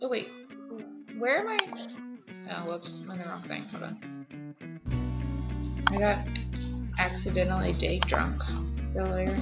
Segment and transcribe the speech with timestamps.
[0.00, 0.28] Oh wait,
[1.18, 1.58] where am I?
[2.52, 3.00] Oh, whoops!
[3.04, 3.62] I'm in the wrong thing.
[3.64, 4.54] Hold on.
[5.88, 6.18] I got
[7.00, 8.40] accidentally day drunk
[8.94, 9.36] earlier.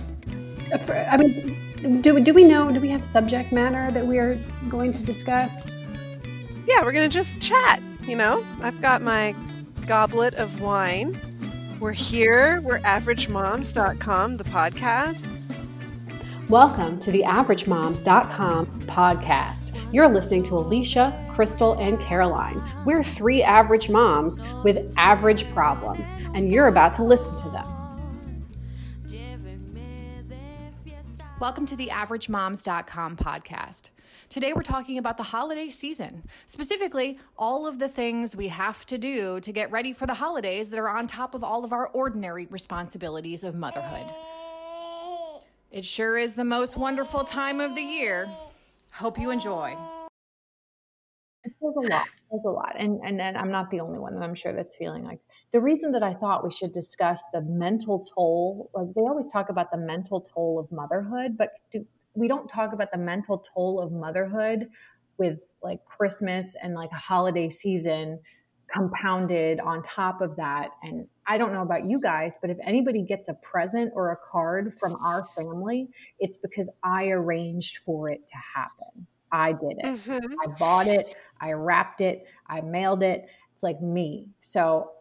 [0.73, 2.73] Uh, I mean, do do we know?
[2.73, 4.37] Do we have subject matter that we are
[4.71, 5.75] going to discuss?
[6.67, 7.83] Yeah, we're gonna just chat.
[8.07, 9.35] You know, I've got my
[9.87, 11.21] goblet of wine.
[11.81, 12.63] We're here.
[12.63, 15.47] We're averagemoms.com, the podcast.
[16.49, 19.76] Welcome to the averagemoms.com podcast.
[19.97, 22.63] You're listening to Alicia, Crystal, and Caroline.
[22.85, 27.67] We're three average moms with average problems, and you're about to listen to them.
[31.41, 33.89] Welcome to the averagemoms.com podcast.
[34.29, 38.99] Today we're talking about the holiday season, specifically all of the things we have to
[38.99, 41.87] do to get ready for the holidays that are on top of all of our
[41.87, 44.13] ordinary responsibilities of motherhood.
[45.73, 48.29] It sure is the most wonderful time of the year.
[48.97, 49.77] Hope you enjoy.
[51.45, 52.09] There's a lot.
[52.31, 52.77] There's a lot.
[52.79, 55.21] And, and and I'm not the only one that I'm sure that's feeling like
[55.53, 59.51] the reason that I thought we should discuss the mental toll, like they always talk
[59.51, 63.83] about the mental toll of motherhood, but do, we don't talk about the mental toll
[63.83, 64.71] of motherhood
[65.19, 68.19] with like Christmas and like a holiday season
[68.73, 70.71] compounded on top of that.
[70.83, 74.17] And I don't know about you guys, but if anybody gets a present or a
[74.31, 79.07] card from our family, it's because I arranged for it to happen.
[79.33, 79.85] I did it.
[79.85, 80.35] Mm-hmm.
[80.43, 83.27] I bought it, I wrapped it, I mailed it.
[83.55, 84.29] It's like me.
[84.41, 84.93] So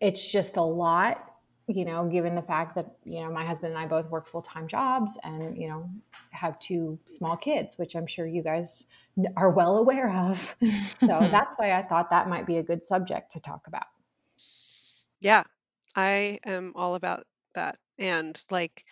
[0.00, 1.31] it's just a lot
[1.68, 4.42] you know, given the fact that, you know, my husband and I both work full
[4.42, 5.88] time jobs and, you know,
[6.30, 8.84] have two small kids, which I'm sure you guys
[9.36, 10.56] are well aware of.
[11.00, 13.86] So that's why I thought that might be a good subject to talk about.
[15.20, 15.42] Yeah,
[15.96, 17.24] I am all about
[17.54, 17.76] that.
[17.98, 18.84] And like,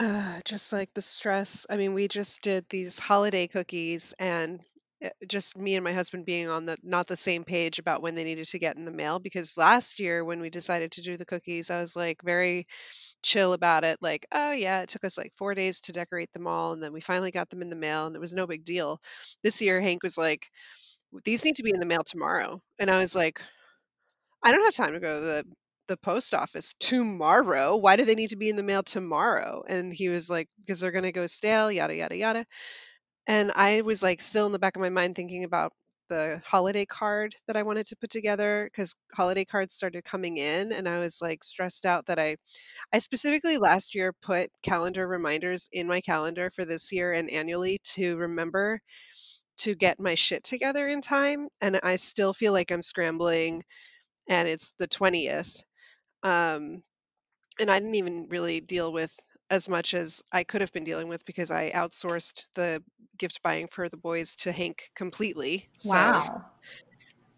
[0.00, 1.66] uh, just like the stress.
[1.68, 4.60] I mean, we just did these holiday cookies, and
[5.00, 8.14] Eh, just me and my husband being on the not the same page about when
[8.16, 11.16] they needed to get in the mail because last year when we decided to do
[11.16, 12.66] the cookies I was like very
[13.22, 16.46] chill about it like oh yeah it took us like 4 days to decorate them
[16.48, 18.64] all and then we finally got them in the mail and it was no big
[18.64, 19.00] deal.
[19.44, 20.48] This year Hank was like
[21.24, 22.62] these need to be in the mail tomorrow.
[22.80, 23.40] And I was like
[24.42, 25.44] I don't have time to go to the
[25.88, 27.74] the post office tomorrow.
[27.76, 29.64] Why do they need to be in the mail tomorrow?
[29.66, 32.46] And he was like because they're going to go stale yada yada yada
[33.28, 35.72] and I was like still in the back of my mind thinking about
[36.10, 40.72] the holiday card that I wanted to put together because holiday cards started coming in
[40.72, 42.38] and I was like stressed out that I
[42.92, 47.78] I specifically last year put calendar reminders in my calendar for this year and annually
[47.94, 48.80] to remember
[49.58, 53.64] to get my shit together in time and I still feel like I'm scrambling
[54.28, 55.62] and it's the 20th
[56.24, 56.82] um
[57.60, 59.14] and I didn't even really deal with
[59.50, 62.82] as much as I could have been dealing with because I outsourced the
[63.16, 65.68] gift buying for the boys to Hank completely.
[65.78, 66.44] So, wow.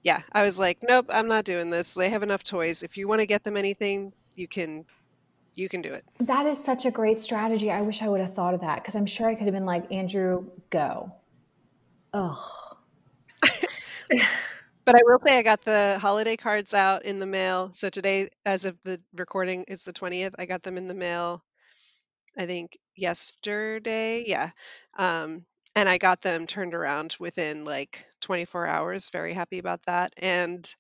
[0.03, 1.95] Yeah, I was like, nope, I'm not doing this.
[1.95, 2.83] They have enough toys.
[2.83, 4.87] If you want to get them anything, you can
[5.55, 6.05] you can do it.
[6.21, 7.71] That is such a great strategy.
[7.71, 9.67] I wish I would have thought of that because I'm sure I could have been
[9.67, 11.13] like, Andrew, go.
[12.15, 12.39] Ugh.
[14.85, 17.71] but I will say I got the holiday cards out in the mail.
[17.73, 20.35] So today, as of the recording, it's the 20th.
[20.39, 21.43] I got them in the mail
[22.37, 24.25] I think yesterday.
[24.27, 24.51] Yeah.
[24.97, 25.45] Um,
[25.77, 29.11] and I got them turned around within like 24 hours.
[29.11, 30.13] Very happy about that.
[30.17, 30.73] And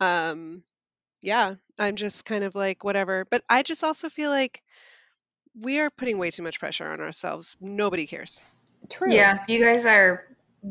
[0.00, 0.62] um,
[1.20, 3.26] yeah, I'm just kind of like, whatever.
[3.30, 4.62] But I just also feel like
[5.60, 7.56] we are putting way too much pressure on ourselves.
[7.60, 8.42] Nobody cares.
[8.88, 9.12] True.
[9.12, 10.26] Yeah, you guys are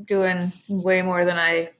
[0.05, 1.71] doing way more than I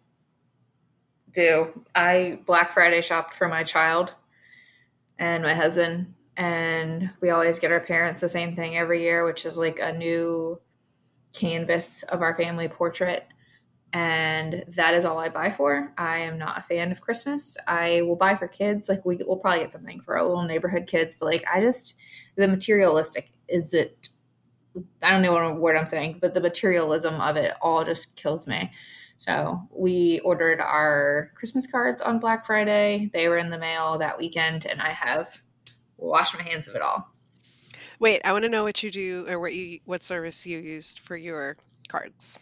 [1.32, 1.84] do.
[1.96, 4.14] I Black Friday shopped for my child
[5.18, 9.46] and my husband and we always get our parents the same thing every year, which
[9.46, 10.60] is like a new
[11.36, 13.28] canvas of our family portrait.
[13.92, 15.92] And that is all I buy for.
[15.98, 17.58] I am not a fan of Christmas.
[17.68, 18.88] I will buy for kids.
[18.88, 21.96] Like we will probably get something for our little neighborhood kids, but like I just
[22.38, 24.08] the materialistic is it
[25.02, 28.48] I don't know what word I'm saying, but the materialism of it all just kills
[28.48, 28.72] me.
[29.18, 33.10] So we ordered our Christmas cards on Black Friday.
[33.12, 35.42] They were in the mail that weekend, and I have
[36.00, 37.08] wash my hands of it all.
[38.00, 41.00] Wait, I want to know what you do or what you what service you used
[41.00, 41.58] for your
[41.90, 42.40] cards.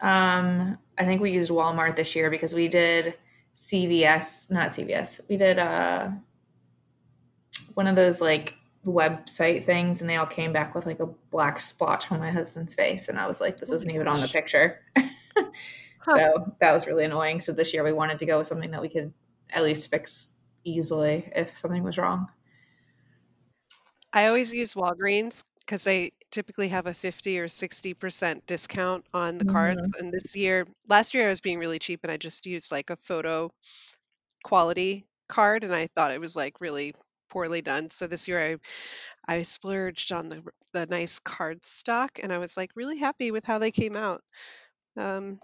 [0.00, 3.14] Um, I think we used Walmart this year because we did
[3.54, 5.20] CVS, not CVS.
[5.28, 6.10] We did uh
[7.74, 8.54] one of those like
[8.84, 12.74] website things and they all came back with like a black splotch on my husband's
[12.74, 14.80] face and I was like this isn't even on the picture.
[14.96, 15.44] huh.
[16.06, 17.40] So that was really annoying.
[17.40, 19.12] So this year we wanted to go with something that we could
[19.50, 20.30] at least fix
[20.64, 22.28] easily if something was wrong.
[24.12, 29.44] I always use Walgreens because they typically have a 50 or 60% discount on the
[29.44, 29.90] cards.
[29.90, 30.04] Mm-hmm.
[30.04, 32.90] And this year, last year I was being really cheap and I just used like
[32.90, 33.50] a photo
[34.44, 36.94] quality card and I thought it was like really
[37.30, 37.90] poorly done.
[37.90, 38.56] So this year I
[39.26, 40.42] I splurged on the
[40.72, 44.22] the nice card stock and I was like really happy with how they came out.
[44.96, 45.40] Um,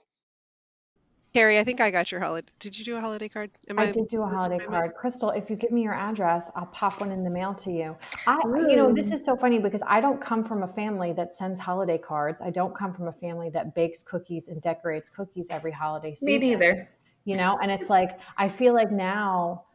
[1.36, 2.48] Carrie, I think I got your holiday.
[2.60, 3.50] Did you do a holiday card?
[3.68, 4.94] Am I, I did do a holiday card.
[4.94, 7.94] Crystal, if you give me your address, I'll pop one in the mail to you.
[8.26, 8.70] I, Ooh.
[8.70, 11.60] you know, this is so funny because I don't come from a family that sends
[11.60, 12.40] holiday cards.
[12.40, 16.26] I don't come from a family that bakes cookies and decorates cookies every holiday season.
[16.26, 16.88] Me neither.
[17.26, 19.65] You know, and it's like I feel like now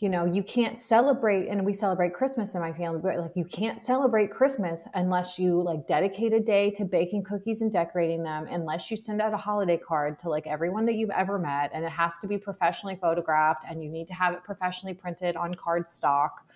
[0.00, 3.44] you know you can't celebrate and we celebrate christmas in my family but like you
[3.44, 8.46] can't celebrate christmas unless you like dedicate a day to baking cookies and decorating them
[8.50, 11.84] unless you send out a holiday card to like everyone that you've ever met and
[11.84, 15.54] it has to be professionally photographed and you need to have it professionally printed on
[15.54, 16.46] card stock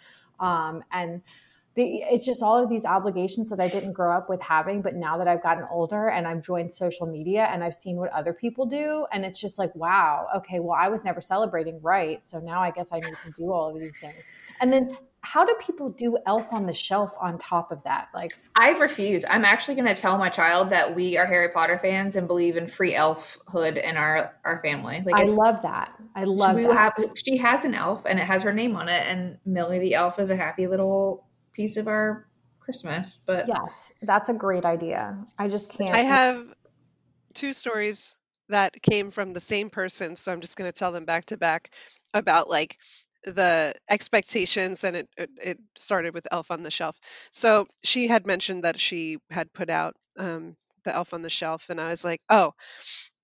[0.41, 1.21] um, and
[1.75, 4.81] the, it's just all of these obligations that I didn't grow up with having.
[4.81, 8.13] But now that I've gotten older and I've joined social media and I've seen what
[8.13, 12.25] other people do, and it's just like, wow, okay, well, I was never celebrating right.
[12.27, 14.15] So now I guess I need to do all of these things.
[14.61, 18.33] And then how do people do elf on the shelf on top of that like
[18.57, 22.15] i refuse i'm actually going to tell my child that we are harry potter fans
[22.15, 26.57] and believe in free elfhood in our our family like i love that i love
[26.57, 26.75] we that.
[26.75, 29.95] have she has an elf and it has her name on it and millie the
[29.95, 31.24] elf is a happy little
[31.55, 32.27] piece of our
[32.61, 33.21] Christmas.
[33.25, 35.17] But yes, that's a great idea.
[35.39, 35.95] I just can't.
[35.95, 36.47] I have
[37.33, 38.17] two stories
[38.51, 41.37] that came from the same person, so I'm just going to tell them back to
[41.37, 41.71] back
[42.13, 42.77] about like
[43.25, 46.99] the expectations and it, it, it started with elf on the shelf
[47.31, 51.71] so she had mentioned that she had put out um, the elf on the shelf
[51.71, 52.53] and i was like oh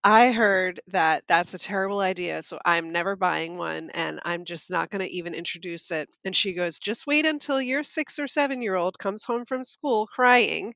[0.02, 4.70] I heard that that's a terrible idea, so I'm never buying one and I'm just
[4.70, 6.08] not going to even introduce it.
[6.24, 9.62] And she goes, Just wait until your six or seven year old comes home from
[9.64, 10.74] school crying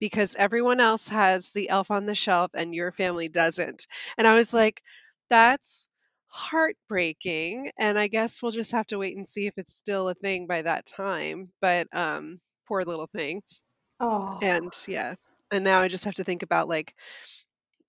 [0.00, 3.86] because everyone else has the elf on the shelf and your family doesn't.
[4.18, 4.82] And I was like,
[5.30, 5.88] That's
[6.28, 7.72] heartbreaking.
[7.78, 10.46] And I guess we'll just have to wait and see if it's still a thing
[10.48, 11.52] by that time.
[11.60, 13.42] But um, poor little thing.
[14.00, 15.14] Oh, And yeah.
[15.50, 16.94] And now I just have to think about like,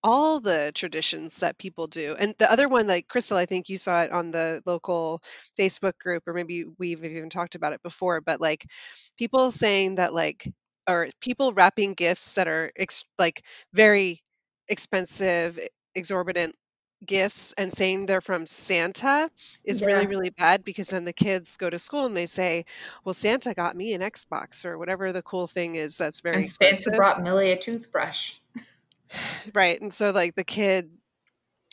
[0.04, 2.16] all the traditions that people do.
[2.18, 5.22] And the other one, like Crystal, I think you saw it on the local
[5.58, 8.66] Facebook group, or maybe we've even talked about it before, but like
[9.18, 10.48] people saying that, like,
[10.88, 13.44] or people wrapping gifts that are ex- like
[13.74, 14.24] very
[14.68, 15.60] expensive,
[15.96, 16.56] exorbitant
[17.06, 19.30] gifts and saying they're from Santa
[19.64, 22.66] is really, really bad because then the kids go to school and they say,
[23.04, 26.50] Well, Santa got me an Xbox or whatever the cool thing is that's very And
[26.50, 28.40] Santa brought Millie a toothbrush.
[29.54, 29.80] Right.
[29.80, 30.90] And so like the kid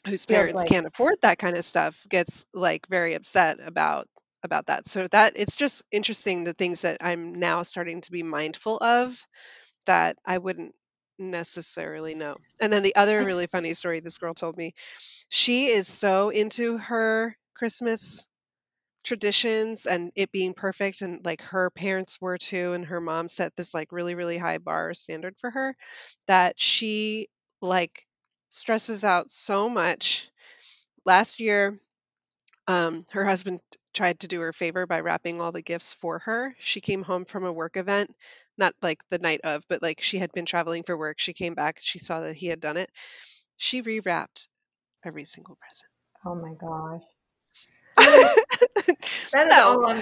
[0.07, 4.09] whose parents like can't afford that kind of stuff gets like very upset about
[4.43, 4.87] about that.
[4.87, 9.27] So that it's just interesting the things that I'm now starting to be mindful of
[9.87, 10.75] that I wouldn't
[11.19, 12.37] necessarily know.
[12.61, 14.75] And then the other really funny story this girl told me,
[15.29, 18.29] she is so into her Christmas
[19.07, 23.57] traditions and it being perfect and like her parents were too and her mom set
[23.57, 25.77] this like really really high bar standard for her
[26.29, 27.29] that she
[27.63, 28.07] like
[28.51, 30.31] stresses out so much.
[31.07, 31.81] Last year
[32.69, 33.61] um, her husband
[33.95, 36.57] tried to do her a favor by wrapping all the gifts for her.
[36.61, 38.15] She came home from a work event
[38.59, 41.19] not like the night of but like she had been traveling for work.
[41.21, 42.91] She came back she saw that he had done it.
[43.59, 44.49] She rewrapped
[45.05, 45.91] every single present.
[46.27, 47.03] Oh my gosh
[49.33, 49.85] that is no.
[49.85, 49.95] all,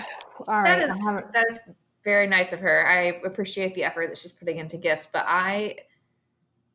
[0.48, 1.58] all right, that is that is
[2.04, 2.86] very nice of her.
[2.86, 5.76] I appreciate the effort that she's putting into gifts, but I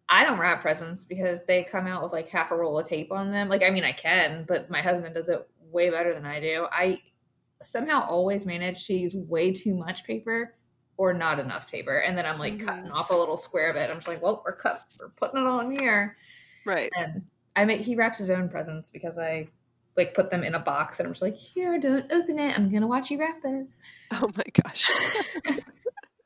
[0.07, 3.11] I don't wrap presents because they come out with like half a roll of tape
[3.11, 3.49] on them.
[3.49, 6.65] Like I mean I can, but my husband does it way better than I do.
[6.71, 7.01] I
[7.61, 10.53] somehow always manage to use way too much paper
[10.97, 11.99] or not enough paper.
[11.99, 12.67] And then I'm like mm-hmm.
[12.67, 13.89] cutting off a little square of it.
[13.89, 16.15] I'm just like, well, we're cut we're putting it on here.
[16.65, 16.89] Right.
[16.97, 17.23] And
[17.55, 19.47] I make he wraps his own presents because I
[19.99, 22.57] like put them in a box and I'm just like, here, don't open it.
[22.57, 23.77] I'm gonna watch you wrap this.
[24.11, 24.89] Oh my gosh.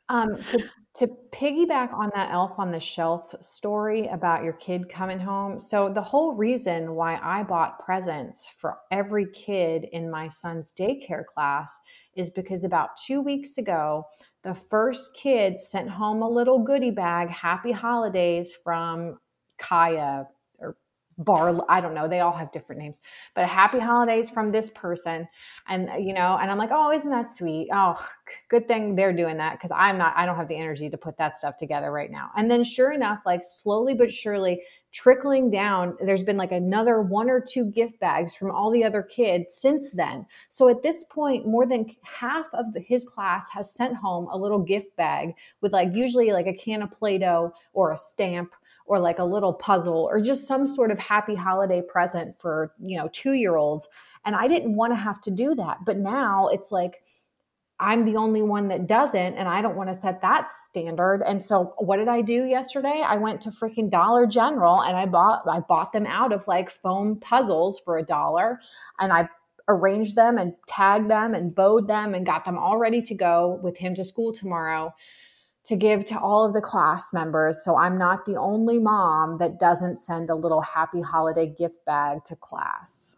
[0.09, 5.19] um, to to piggyback on that elf on the shelf story about your kid coming
[5.19, 5.59] home.
[5.59, 11.25] So the whole reason why I bought presents for every kid in my son's daycare
[11.25, 11.75] class
[12.15, 14.05] is because about two weeks ago,
[14.43, 19.17] the first kid sent home a little goodie bag, happy holidays from
[19.57, 20.27] Kaya
[21.23, 23.01] bar i don't know they all have different names
[23.35, 25.27] but happy holidays from this person.
[25.67, 27.69] And uh, you know and i'm like oh isn't that sweet?
[27.73, 28.03] Oh
[28.49, 31.17] good thing they're doing that because i'm not i don't have the energy to put
[31.17, 32.29] that stuff together right now.
[32.35, 34.61] And then sure enough like slowly but surely
[34.91, 39.01] trickling down there's been like another one or two gift bags from all the other
[39.01, 40.25] kids since then.
[40.49, 44.37] So at this point more than half of the, his class has sent home a
[44.37, 48.51] little gift bag with like usually like a can of play-doh or a stamp
[48.85, 52.97] or like a little puzzle or just some sort of happy holiday present for, you
[52.97, 53.87] know, two year olds.
[54.25, 55.79] And I didn't want to have to do that.
[55.85, 57.01] But now it's like,
[57.79, 61.21] I'm the only one that doesn't, and I don't want to set that standard.
[61.21, 63.03] And so, what did I do yesterday?
[63.05, 66.69] I went to freaking Dollar General and I bought I bought them out of like
[66.69, 68.59] foam puzzles for a dollar,
[68.99, 69.27] and I
[69.67, 73.59] arranged them and tagged them and bowed them and got them all ready to go
[73.63, 74.93] with him to school tomorrow
[75.65, 77.63] to give to all of the class members.
[77.63, 82.25] So I'm not the only mom that doesn't send a little happy holiday gift bag
[82.25, 83.17] to class.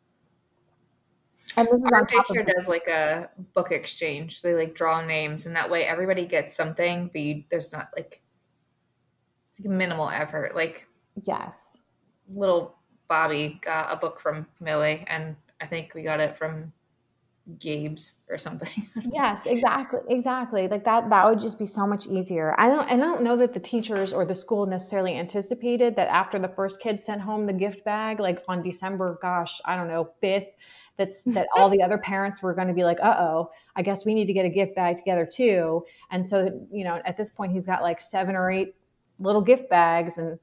[1.58, 4.40] And this Our daycare does like a book exchange.
[4.40, 7.90] So they like draw names, and that way everybody gets something, but you, there's not
[7.96, 8.22] like
[9.66, 10.56] minimal effort.
[10.56, 10.88] Like,
[11.24, 11.78] yes,
[12.34, 12.76] little
[13.08, 16.74] Bobby got a book from Millie, and I think we got it from
[17.60, 18.90] Gabe's or something.
[19.14, 20.68] yes, exactly, exactly.
[20.68, 22.56] Like that that would just be so much easier.
[22.58, 26.40] I don't I don't know that the teachers or the school necessarily anticipated that after
[26.40, 30.10] the first kid sent home the gift bag like on December gosh, I don't know,
[30.24, 30.48] 5th
[30.98, 34.16] that's that all the other parents were going to be like, "Uh-oh, I guess we
[34.16, 37.52] need to get a gift bag together too." And so, you know, at this point
[37.52, 38.74] he's got like 7 or 8
[39.20, 40.40] little gift bags and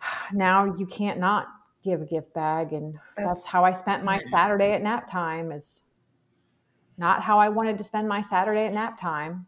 [0.32, 1.48] now you can't not
[1.82, 5.50] give a gift bag and that's, that's how i spent my saturday at nap time
[5.52, 5.82] is
[6.98, 9.46] not how i wanted to spend my saturday at nap time.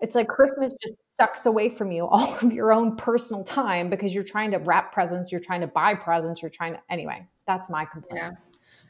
[0.00, 4.14] It's like christmas just sucks away from you all of your own personal time because
[4.14, 7.68] you're trying to wrap presents you're trying to buy presents you're trying to anyway that's
[7.68, 8.22] my complaint.
[8.22, 8.30] Yeah.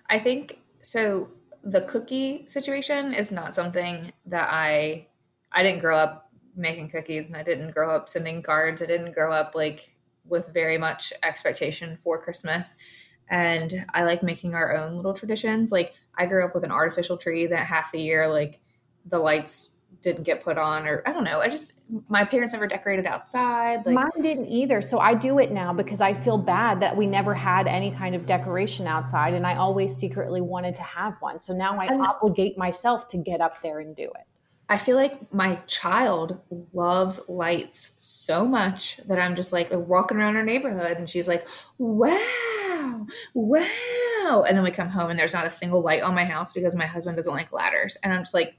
[0.08, 1.30] I think so
[1.64, 5.06] the cookie situation is not something that i
[5.52, 9.12] i didn't grow up making cookies and i didn't grow up sending cards i didn't
[9.12, 9.91] grow up like
[10.24, 12.68] with very much expectation for Christmas.
[13.28, 15.72] And I like making our own little traditions.
[15.72, 18.60] Like I grew up with an artificial tree that half the year, like
[19.06, 21.40] the lights didn't get put on, or I don't know.
[21.40, 23.86] I just my parents never decorated outside.
[23.86, 24.82] Like, Mine didn't either.
[24.82, 28.14] So I do it now because I feel bad that we never had any kind
[28.14, 31.38] of decoration outside, and I always secretly wanted to have one.
[31.38, 34.26] So now I obligate myself to get up there and do it.
[34.68, 36.38] I feel like my child
[36.72, 41.46] loves lights so much that I'm just like walking around our neighborhood and she's like,
[41.78, 44.42] wow, wow.
[44.44, 46.74] And then we come home and there's not a single light on my house because
[46.74, 47.96] my husband doesn't like ladders.
[48.02, 48.54] And I'm just like,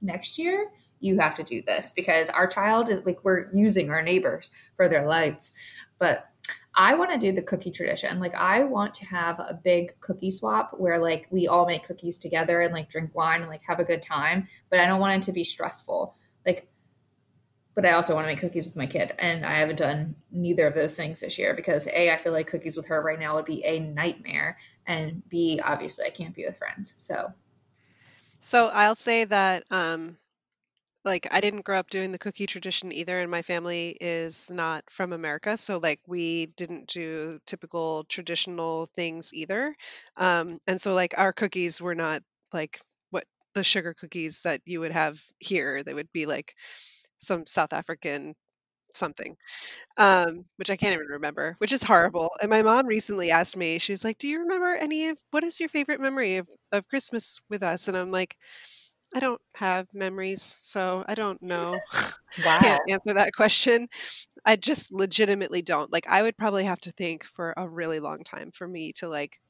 [0.00, 0.70] next year,
[1.00, 4.88] you have to do this because our child is like, we're using our neighbors for
[4.88, 5.52] their lights.
[5.98, 6.29] But
[6.80, 8.20] I want to do the cookie tradition.
[8.20, 12.16] Like I want to have a big cookie swap where like we all make cookies
[12.16, 15.22] together and like drink wine and like have a good time, but I don't want
[15.22, 16.16] it to be stressful.
[16.46, 16.70] Like
[17.74, 20.66] but I also want to make cookies with my kid and I haven't done neither
[20.66, 23.34] of those things this year because A I feel like cookies with her right now
[23.34, 24.56] would be a nightmare
[24.86, 26.94] and B obviously I can't be with friends.
[26.96, 27.34] So
[28.40, 30.16] So I'll say that um
[31.04, 34.84] like I didn't grow up doing the cookie tradition either, and my family is not
[34.90, 39.74] from America, so like we didn't do typical traditional things either.
[40.16, 42.80] Um, and so like our cookies were not like
[43.10, 45.82] what the sugar cookies that you would have here.
[45.82, 46.54] They would be like
[47.18, 48.34] some South African
[48.94, 49.36] something,
[49.98, 52.30] um, which I can't even remember, which is horrible.
[52.42, 55.44] And my mom recently asked me, she was like, "Do you remember any of what
[55.44, 58.36] is your favorite memory of of Christmas with us?" And I'm like.
[59.14, 61.80] I don't have memories, so I don't know.
[62.44, 62.60] Wow.
[62.62, 63.88] Can't answer that question.
[64.44, 65.92] I just legitimately don't.
[65.92, 69.08] Like I would probably have to think for a really long time for me to
[69.08, 69.40] like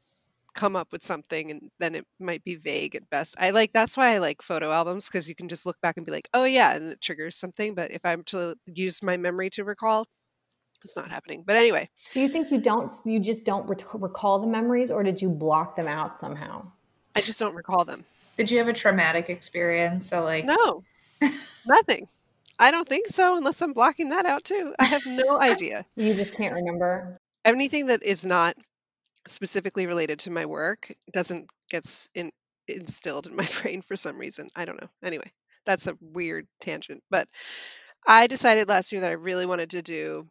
[0.55, 3.37] come up with something and then it might be vague at best.
[3.39, 6.07] I like that's why I like photo albums because you can just look back and
[6.07, 9.51] be like, "Oh yeah," and it triggers something, but if I'm to use my memory
[9.51, 10.07] to recall,
[10.85, 11.45] it's not happening.
[11.47, 15.21] But anyway, Do you think you don't you just don't recall the memories or did
[15.23, 16.71] you block them out somehow?
[17.17, 18.05] I just don't recall them.
[18.37, 20.09] Did you have a traumatic experience?
[20.09, 20.85] So like No.
[21.67, 22.09] Nothing.
[22.59, 24.75] I don't think so unless I'm blocking that out too.
[24.79, 25.85] I have no idea.
[25.97, 27.19] You just can't remember.
[27.45, 28.55] Anything that is not
[29.27, 32.31] specifically related to my work doesn't get in,
[32.69, 34.49] instilled in my brain for some reason.
[34.55, 34.89] I don't know.
[35.03, 35.31] Anyway,
[35.65, 37.29] that's a weird tangent, but
[38.07, 40.27] I decided last year that I really wanted to do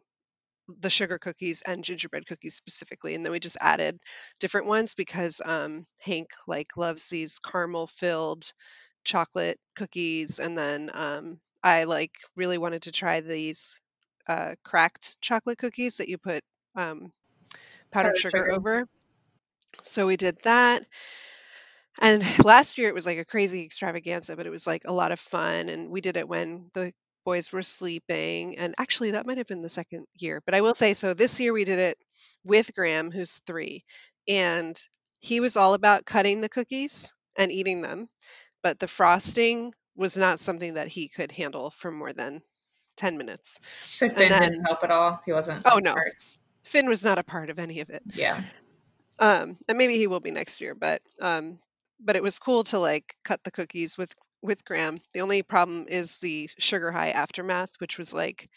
[0.80, 3.98] the sugar cookies and gingerbread cookies specifically and then we just added
[4.38, 8.52] different ones because um, hank like loves these caramel filled
[9.04, 13.80] chocolate cookies and then um, i like really wanted to try these
[14.28, 16.42] uh, cracked chocolate cookies that you put
[16.76, 17.12] um,
[17.90, 18.52] powdered sugar sugar.
[18.52, 18.88] over.
[19.82, 20.84] So we did that.
[22.00, 25.12] And last year it was like a crazy extravaganza, but it was like a lot
[25.12, 25.68] of fun.
[25.68, 26.92] And we did it when the
[27.24, 28.58] boys were sleeping.
[28.58, 30.42] And actually, that might have been the second year.
[30.44, 31.98] But I will say so this year we did it
[32.44, 33.84] with Graham, who's three.
[34.28, 34.78] And
[35.20, 38.08] he was all about cutting the cookies and eating them.
[38.62, 42.42] But the frosting was not something that he could handle for more than
[42.96, 43.58] 10 minutes.
[43.82, 45.20] So Finn then, didn't help at all.
[45.24, 45.62] He wasn't.
[45.64, 46.14] oh no, part-
[46.64, 48.02] Finn was not a part of any of it.
[48.14, 48.40] Yeah.
[49.18, 51.58] Um, and maybe he will be next year, but um,
[51.98, 55.00] but it was cool to like cut the cookies with with Graham.
[55.14, 58.48] The only problem is the sugar high aftermath, which was like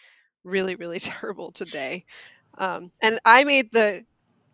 [0.43, 2.05] really really terrible today.
[2.57, 4.03] Um, and I made the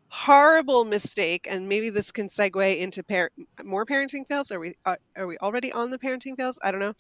[0.10, 3.32] horrible mistake, and maybe this can segue into par-
[3.64, 4.52] more parenting fails.
[4.52, 6.60] Are we uh, are we already on the parenting fails?
[6.64, 6.94] I don't know.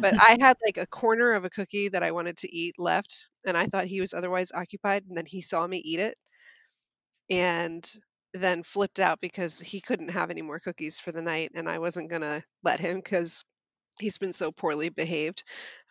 [0.00, 3.28] But I had like a corner of a cookie that I wanted to eat left,
[3.46, 6.16] and I thought he was otherwise occupied, and then he saw me eat it
[7.30, 7.84] and
[8.34, 11.78] then flipped out because he couldn't have any more cookies for the night and I
[11.78, 13.44] wasn't going to let him cuz
[13.98, 15.44] he's been so poorly behaved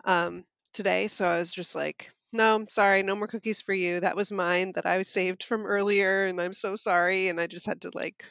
[0.05, 0.43] um
[0.74, 4.00] today so I was just like no, I'm sorry, no more cookies for you.
[4.00, 7.65] That was mine that I saved from earlier and I'm so sorry and I just
[7.65, 8.24] had to like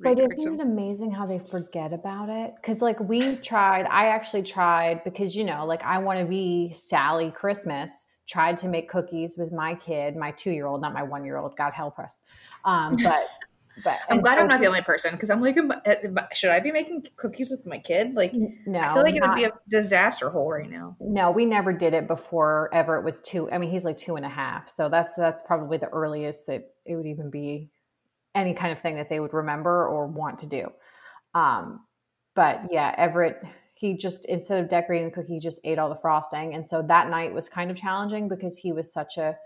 [0.00, 0.60] But isn't him.
[0.60, 2.54] it amazing how they forget about it?
[2.56, 6.72] Because, like, we tried, I actually tried because, you know, like, I want to be
[6.74, 11.02] Sally Christmas, tried to make cookies with my kid, my two year old, not my
[11.02, 12.22] one year old, God help us.
[12.64, 13.26] Um, but,
[13.84, 16.18] but, I'm glad so I'm not the only person because I'm like, am I- am
[16.18, 18.14] I- should I be making cookies with my kid?
[18.14, 20.96] Like, no, I feel like it would be a disaster hole right now.
[21.00, 22.96] no, we never did it before ever.
[22.96, 23.50] It was two.
[23.50, 24.68] I mean, he's like two and a half.
[24.68, 27.70] So that's, that's probably the earliest that it would even be
[28.34, 30.70] any kind of thing that they would remember or want to do.
[31.34, 31.80] Um,
[32.34, 33.42] but yeah, Everett,
[33.74, 36.82] he just instead of decorating the cookie, he just ate all the frosting, and so
[36.82, 39.36] that night was kind of challenging because he was such a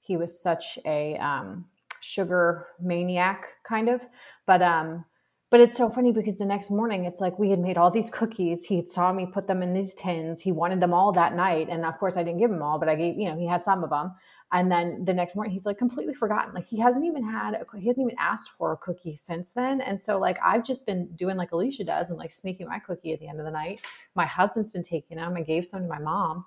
[0.00, 1.64] he was such a um,
[2.02, 4.00] sugar maniac, kind of.
[4.46, 5.04] But um,
[5.50, 8.10] but it's so funny because the next morning it's like we had made all these
[8.10, 8.64] cookies.
[8.64, 10.40] He saw me put them in these tins.
[10.40, 12.88] He wanted them all that night, and of course I didn't give him all, but
[12.88, 14.12] I gave you know he had some of them.
[14.54, 16.52] And then the next morning, he's like completely forgotten.
[16.52, 19.80] Like he hasn't even had, a, he hasn't even asked for a cookie since then.
[19.80, 23.14] And so like I've just been doing like Alicia does and like sneaking my cookie
[23.14, 23.80] at the end of the night.
[24.14, 25.34] My husband's been taking them.
[25.38, 26.44] I gave some to my mom,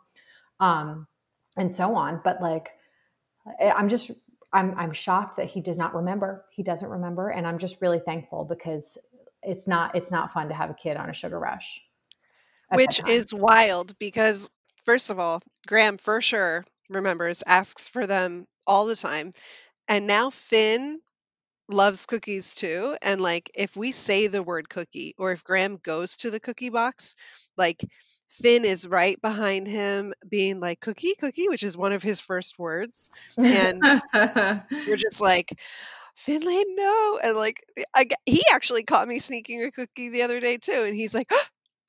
[0.60, 1.08] um,
[1.58, 2.22] and so on.
[2.24, 2.74] But like
[3.60, 4.12] I'm just,
[4.56, 6.46] I'm I'm shocked that he does not remember.
[6.50, 8.98] He doesn't remember, and I'm just really thankful because
[9.44, 11.82] it's not it's not fun to have a kid on a sugar rush.
[12.74, 14.50] Which is wild because
[14.86, 19.32] first of all, Graham for sure remembers, asks for them all the time.
[19.88, 21.00] And now Finn
[21.68, 22.96] loves cookies too.
[23.02, 26.70] And like if we say the word cookie or if Graham goes to the cookie
[26.70, 27.16] box,
[27.58, 27.84] like
[28.30, 32.60] Finn is right behind him being like cookie, cookie, which is one of his first
[32.60, 33.10] words.
[33.38, 33.82] And
[34.88, 35.60] we're just like,
[36.16, 37.20] Finlay, no.
[37.24, 40.84] And like I, he actually caught me sneaking a cookie the other day too.
[40.86, 41.32] And he's like,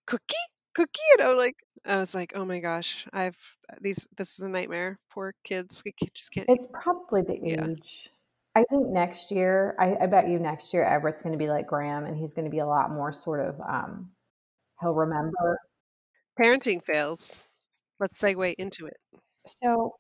[0.07, 0.35] cookie,
[0.75, 1.01] cookie.
[1.18, 3.38] And I'm like, I was like, oh my gosh, I've
[3.81, 4.99] these, this is a nightmare.
[5.11, 5.83] Poor kids.
[5.85, 6.49] They just can't.
[6.49, 7.68] It's probably the Yeah.
[7.68, 8.11] age.
[8.55, 11.66] I think next year, I, I bet you next year Everett's going to be like
[11.66, 13.61] Graham, and he's going to be a lot more sort of.
[13.61, 14.12] Um,
[14.81, 15.59] he'll remember.
[16.38, 17.46] Parenting fails.
[17.99, 18.96] Let's segue into it.
[19.46, 19.94] So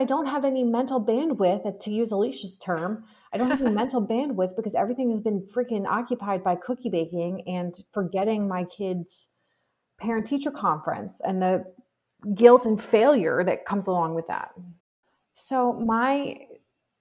[0.00, 3.04] I don't have any mental bandwidth, uh, to use Alicia's term.
[3.32, 7.42] I don't have any mental bandwidth because everything has been freaking occupied by cookie baking
[7.46, 9.28] and forgetting my kids'
[10.00, 11.64] parent teacher conference and the
[12.34, 14.50] guilt and failure that comes along with that.
[15.34, 16.36] So, my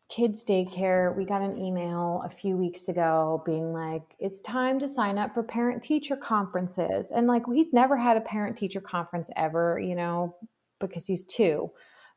[0.10, 4.88] kids' daycare, we got an email a few weeks ago being like, it's time to
[4.88, 7.12] sign up for parent teacher conferences.
[7.12, 10.36] And like, he's never had a parent teacher conference ever, you know,
[10.80, 11.70] because he's two.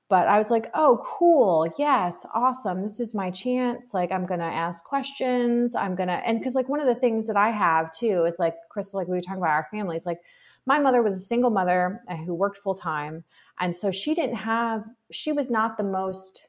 [0.09, 1.73] But I was like, oh, cool.
[1.79, 2.83] Yes, awesome.
[2.83, 3.95] This is my chance.
[3.95, 5.75] Like, I'm to ask questions.
[5.75, 8.55] I'm to, and because, like, one of the things that I have too is like,
[8.71, 10.21] Crystal, like we were talking about our families, like,
[10.65, 13.25] my mother was a single mother uh, who worked full time.
[13.61, 16.43] And so she didn't have, she was not the most,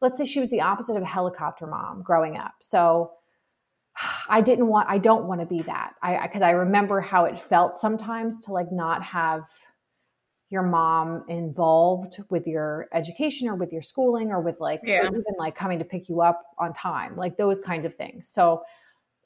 [0.00, 2.54] let's say she was the opposite of a helicopter mom growing up.
[2.60, 3.12] So
[4.28, 5.94] I didn't want, I don't want to be that.
[6.02, 9.48] I, because I remember how it felt sometimes to like not have
[10.48, 15.06] your mom involved with your education or with your schooling or with like, Yeah.
[15.06, 18.28] even like coming to pick you up on time, like those kinds of things.
[18.28, 18.62] So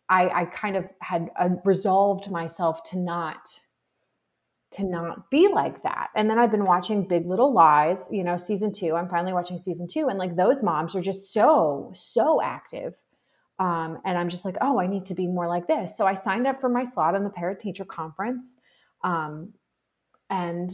[0.09, 3.49] I, I kind of had uh, resolved myself to not
[4.73, 6.11] to not be like that.
[6.15, 8.95] And then I've been watching Big Little Lies, you know, season two.
[8.95, 10.09] I'm finally watching season two.
[10.09, 12.95] And like those moms are just so, so active.
[13.59, 15.97] Um, and I'm just like, oh, I need to be more like this.
[15.97, 18.57] So I signed up for my slot on the parent teacher conference.
[19.03, 19.55] Um,
[20.31, 20.71] and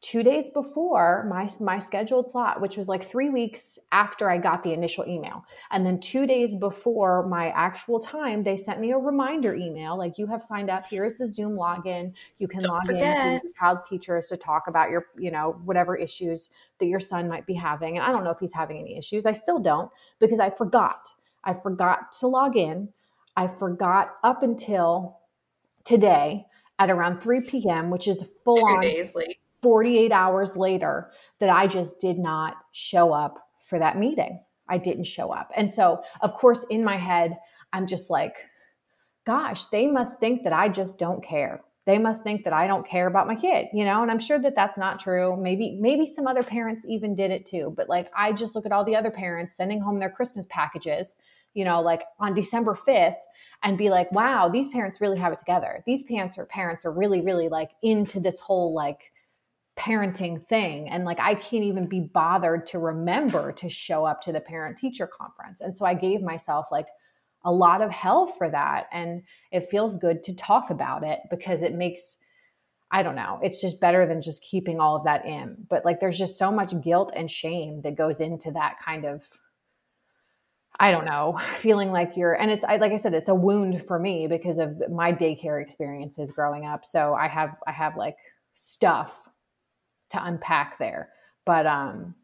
[0.00, 4.62] two days before my my scheduled slot, which was like three weeks after I got
[4.62, 8.98] the initial email, and then two days before my actual time, they sent me a
[8.98, 10.84] reminder email like you have signed up.
[10.88, 12.12] Here's the Zoom login.
[12.38, 13.26] You can Don't log forget.
[13.26, 17.28] in your child's teachers to talk about your you know whatever issues that your son
[17.28, 17.98] might be having.
[17.98, 19.26] And I don't know if he's having any issues.
[19.26, 21.08] I still don't because I forgot.
[21.44, 22.88] I forgot to log in.
[23.36, 25.18] I forgot up until
[25.84, 26.46] today
[26.78, 29.38] at around 3 p.m., which is full Two on days late.
[29.62, 34.42] 48 hours later that I just did not show up for that meeting.
[34.68, 35.50] I didn't show up.
[35.56, 37.36] And so, of course, in my head,
[37.72, 38.36] I'm just like,
[39.26, 41.62] gosh, they must think that I just don't care.
[41.86, 44.02] They must think that I don't care about my kid, you know?
[44.02, 45.36] And I'm sure that that's not true.
[45.36, 48.72] Maybe maybe some other parents even did it too, but like I just look at
[48.72, 51.16] all the other parents sending home their Christmas packages,
[51.54, 53.16] you know, like on December 5th
[53.62, 55.82] and be like, wow, these parents really have it together.
[55.86, 59.10] These parents are parents are really really like into this whole like
[59.80, 60.88] parenting thing.
[60.90, 64.76] And like i can't even be bothered to remember to show up to the parent
[64.76, 65.60] teacher conference.
[65.60, 66.88] And so i gave myself like
[67.44, 68.86] a lot of hell for that.
[68.92, 72.18] And it feels good to talk about it because it makes
[72.92, 75.56] i don't know it's just better than just keeping all of that in.
[75.70, 79.26] But like there's just so much guilt and shame that goes into that kind of
[80.78, 83.84] I don't know, feeling like you're, and it's I, like I said, it's a wound
[83.86, 86.86] for me because of my daycare experiences growing up.
[86.86, 88.16] So I have, I have like
[88.54, 89.29] stuff
[90.10, 91.10] to unpack there.
[91.44, 92.14] But um,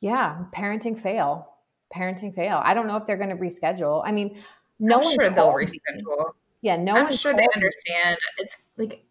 [0.00, 1.48] yeah, parenting fail,
[1.94, 2.60] parenting fail.
[2.62, 4.02] I don't know if they're going to reschedule.
[4.04, 4.42] I mean,
[4.78, 5.66] no I'm one sure they'll me.
[5.66, 6.32] reschedule.
[6.62, 7.48] Yeah, no I'm sure they me.
[7.54, 8.18] understand.
[8.38, 9.04] It's like,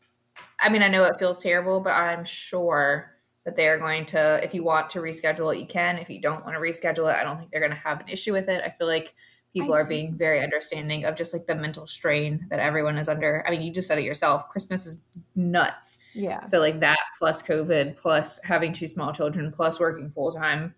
[0.60, 4.40] I mean, I know it feels terrible, but I'm sure that they are going to,
[4.44, 5.98] if you want to reschedule it, you can.
[5.98, 8.10] If you don't want to reschedule it, I don't think they're going to have an
[8.10, 8.62] issue with it.
[8.64, 9.16] I feel like
[9.54, 9.90] people I are do.
[9.90, 13.44] being very understanding of just like the mental strain that everyone is under.
[13.48, 14.50] I mean, you just said it yourself.
[14.50, 15.02] Christmas is
[15.36, 16.00] nuts.
[16.14, 20.76] Yeah, So, like that plus COVID, plus having two small children, plus working full time.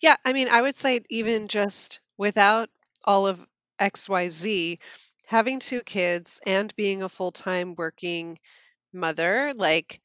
[0.00, 2.70] Yeah, I mean, I would say even just without
[3.04, 3.44] all of
[3.78, 4.78] XYZ,
[5.26, 8.38] having two kids and being a full-time working
[8.92, 10.00] mother, like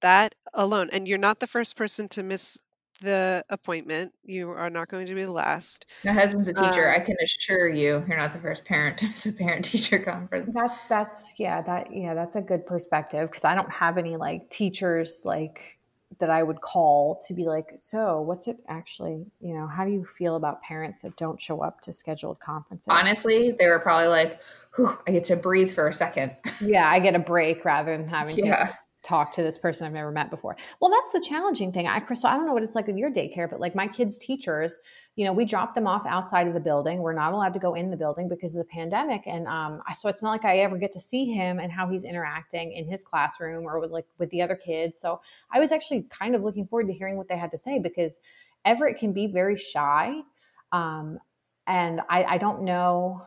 [0.00, 2.58] that alone, and you're not the first person to miss
[3.00, 4.12] the appointment.
[4.24, 5.86] You are not going to be the last.
[6.04, 6.88] My husband's a teacher.
[6.88, 9.98] Um, I can assure you, you're not the first parent to miss a parent teacher
[9.98, 10.50] conference.
[10.54, 14.50] that's that's yeah that yeah that's a good perspective because I don't have any like
[14.50, 15.78] teachers like
[16.20, 19.26] that I would call to be like, so what's it actually?
[19.40, 22.86] You know, how do you feel about parents that don't show up to scheduled conferences?
[22.88, 24.40] Honestly, they were probably like,
[25.06, 26.36] I get to breathe for a second.
[26.60, 28.74] Yeah, I get a break rather than having to Yeah.
[29.04, 30.56] Talk to this person I've never met before.
[30.80, 31.86] Well, that's the challenging thing.
[31.86, 34.18] I, Crystal, I don't know what it's like with your daycare, but like my kids'
[34.18, 34.78] teachers,
[35.14, 37.00] you know, we drop them off outside of the building.
[37.00, 40.08] We're not allowed to go in the building because of the pandemic, and um, so
[40.08, 43.04] it's not like I ever get to see him and how he's interacting in his
[43.04, 45.00] classroom or with like with the other kids.
[45.00, 45.20] So
[45.52, 48.18] I was actually kind of looking forward to hearing what they had to say because
[48.64, 50.14] Everett can be very shy,
[50.72, 51.18] um,
[51.66, 53.22] and I, I don't know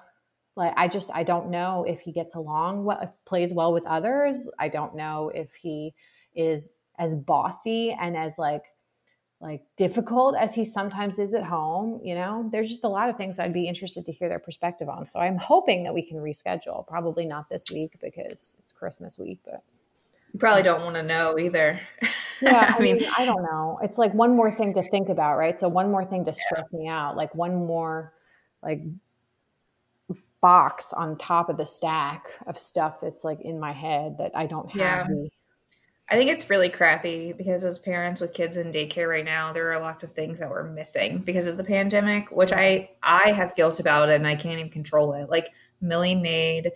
[0.57, 4.49] like i just i don't know if he gets along well plays well with others.
[4.59, 5.93] I don't know if he
[6.35, 8.63] is as bossy and as like
[9.39, 12.49] like difficult as he sometimes is at home you know?
[12.51, 15.07] There's just a lot of things i'd be interested to hear their perspective on.
[15.07, 19.39] So i'm hoping that we can reschedule probably not this week because it's christmas week
[19.45, 19.63] but
[20.33, 21.79] You probably don't want to know either.
[22.41, 23.79] yeah I mean, i don't know.
[23.83, 25.59] It's like one more thing to think about right?
[25.59, 28.13] So one more thing to stress me out like one more
[28.63, 28.81] like
[30.41, 34.45] box on top of the stack of stuff that's like in my head that i
[34.45, 35.27] don't have Yeah.
[36.09, 39.73] I think it's really crappy because as parents with kids in daycare right now, there
[39.73, 43.55] are lots of things that we're missing because of the pandemic, which I I have
[43.55, 45.29] guilt about and I can't even control it.
[45.29, 46.71] Like Millie made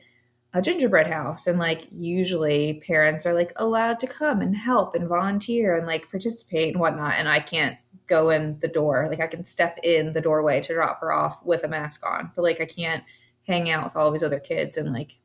[0.54, 5.08] a gingerbread house and like usually parents are like allowed to come and help and
[5.08, 9.08] volunteer and like participate and whatnot and I can't go in the door.
[9.10, 12.32] Like I can step in the doorway to drop her off with a mask on,
[12.36, 13.06] but like I can't
[13.52, 15.20] hang out with all these other kids and like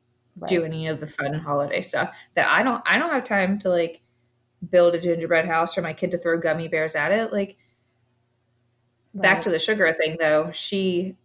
[0.47, 3.69] do any of the fun holiday stuff that I don't I don't have time to
[3.69, 4.01] like
[4.69, 7.31] build a gingerbread house for my kid to throw gummy bears at it.
[7.31, 7.57] Like
[9.13, 11.15] back to the sugar thing though, she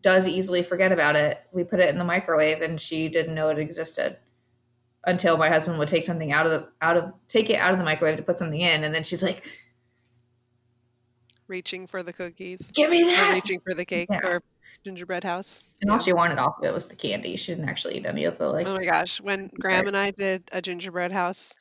[0.00, 1.40] does easily forget about it.
[1.52, 4.16] We put it in the microwave and she didn't know it existed
[5.04, 7.78] until my husband would take something out of the out of take it out of
[7.78, 9.46] the microwave to put something in and then she's like,
[11.46, 14.26] reaching for the cookies "Give me or that." reaching for the cake Yeah.
[14.26, 14.42] or
[14.86, 15.64] gingerbread house.
[15.82, 17.36] And all she wanted off of it was the candy.
[17.36, 20.12] She didn't actually eat any of the like Oh my gosh, when Graham and I
[20.12, 21.56] did a gingerbread house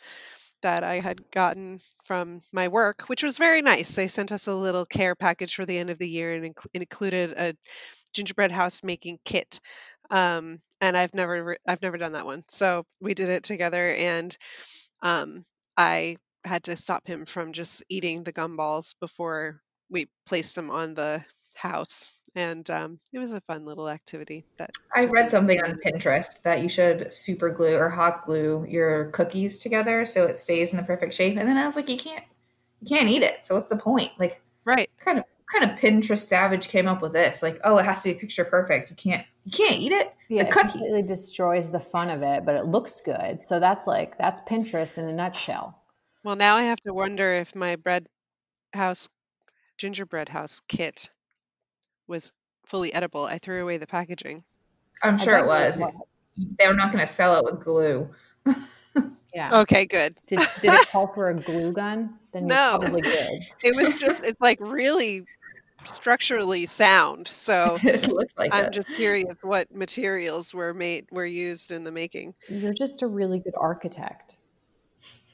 [0.62, 3.96] that I had gotten from my work, which was very nice.
[3.96, 6.68] They sent us a little care package for the end of the year and inc-
[6.74, 7.56] included a
[8.14, 9.60] gingerbread house making kit.
[10.12, 12.44] Um, and I've never re- I've never done that one.
[12.48, 14.38] So we did it together and
[15.02, 20.70] um, I had to stop him from just eating the gumballs before we placed them
[20.70, 21.26] on the
[21.68, 22.12] house.
[22.38, 24.46] And um, it was a fun little activity.
[24.58, 29.06] That I read something on Pinterest that you should super glue or hot glue your
[29.12, 31.38] cookies together so it stays in the perfect shape.
[31.38, 32.26] And then I was like, you can't,
[32.82, 33.46] you can't eat it.
[33.46, 34.12] So what's the point?
[34.20, 34.90] Like, Right.
[34.98, 37.42] kind of, kind of Pinterest savage came up with this.
[37.42, 38.90] Like, oh, it has to be picture perfect.
[38.90, 40.08] You can't, you can't eat it.
[40.28, 40.70] It's Yeah, a it cookie.
[40.72, 43.46] completely destroys the fun of it, but it looks good.
[43.46, 45.80] So that's like that's Pinterest in a nutshell.
[46.24, 48.08] Well, now I have to wonder if my bread
[48.74, 49.08] house,
[49.78, 51.10] gingerbread house kit
[52.08, 52.32] was
[52.66, 53.26] fully edible.
[53.26, 54.44] I threw away the packaging.
[55.02, 55.94] I'm sure it bet you was.
[56.60, 58.10] They were not going to sell it with glue.
[59.34, 59.62] Yeah.
[59.62, 60.16] Okay, good.
[60.28, 62.18] Did, did it call for a glue gun?
[62.32, 62.72] Then No.
[62.72, 63.42] you're probably good.
[63.64, 65.26] It was just, it's like really
[65.84, 67.28] structurally sound.
[67.28, 68.74] So it looked like I'm it.
[68.74, 72.34] just curious what materials were made, were used in the making.
[72.48, 74.38] You're just a really good architect.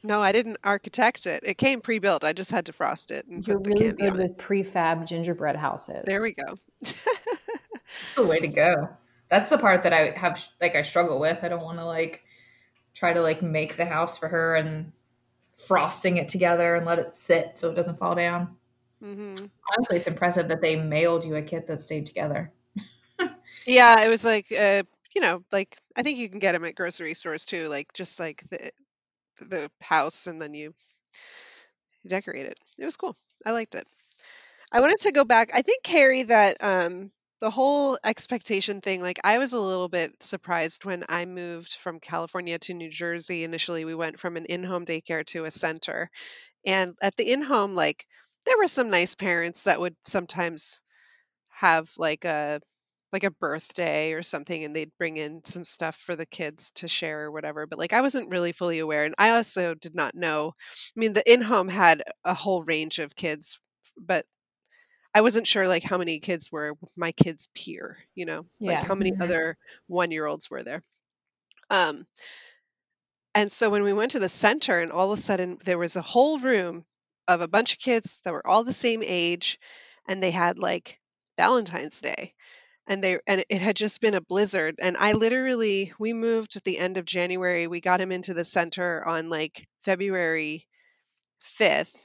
[0.04, 1.44] No, I didn't architect it.
[1.46, 2.24] It came pre-built.
[2.24, 4.24] I just had to frost it and You're put the really candy good on it.
[4.30, 6.04] with prefab gingerbread houses.
[6.06, 6.56] There we go.
[6.82, 8.90] That's the way to go.
[9.30, 11.44] That's the part that I have like I struggle with.
[11.44, 12.24] I don't want to like
[12.94, 14.92] try to like make the house for her and
[15.56, 18.56] frosting it together and let it sit so it doesn't fall down.
[19.04, 19.46] Mm-hmm.
[19.78, 22.52] Honestly, it's impressive that they mailed you a kit that stayed together.
[23.68, 24.82] Yeah, it was like, uh,
[25.14, 28.20] you know, like I think you can get them at grocery stores too, like just
[28.20, 28.72] like the
[29.50, 30.74] the house, and then you
[32.08, 32.58] decorate it.
[32.78, 33.16] It was cool.
[33.46, 33.88] I liked it.
[34.72, 35.52] I wanted to go back.
[35.54, 40.14] I think Carrie that um the whole expectation thing, like I was a little bit
[40.22, 43.44] surprised when I moved from California to New Jersey.
[43.44, 46.12] Initially, we went from an in-home daycare to a center.
[46.66, 48.06] And at the in-home, like
[48.46, 50.80] there were some nice parents that would sometimes
[51.50, 52.62] have like a
[53.14, 56.88] like a birthday or something and they'd bring in some stuff for the kids to
[56.88, 60.16] share or whatever but like I wasn't really fully aware and I also did not
[60.16, 60.54] know
[60.96, 63.60] I mean the in-home had a whole range of kids
[63.98, 64.26] but
[65.14, 68.96] I wasn't sure like how many kids were my kids peer you know like how
[68.96, 69.22] many Mhm.
[69.22, 70.84] other 1-year-olds were there.
[71.70, 72.08] Um
[73.34, 75.96] and so when we went to the center and all of a sudden there was
[75.96, 76.86] a whole room
[77.28, 79.60] of a bunch of kids that were all the same age
[80.08, 81.00] and they had like
[81.38, 82.34] Valentine's Day
[82.88, 86.64] and they and it had just been a blizzard and I literally we moved at
[86.64, 90.68] the end of January we got him into the center on like February
[91.60, 91.96] 5th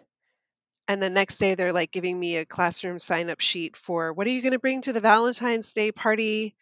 [0.89, 4.27] and the next day they're like giving me a classroom sign up sheet for what
[4.27, 6.55] are you going to bring to the Valentine's Day party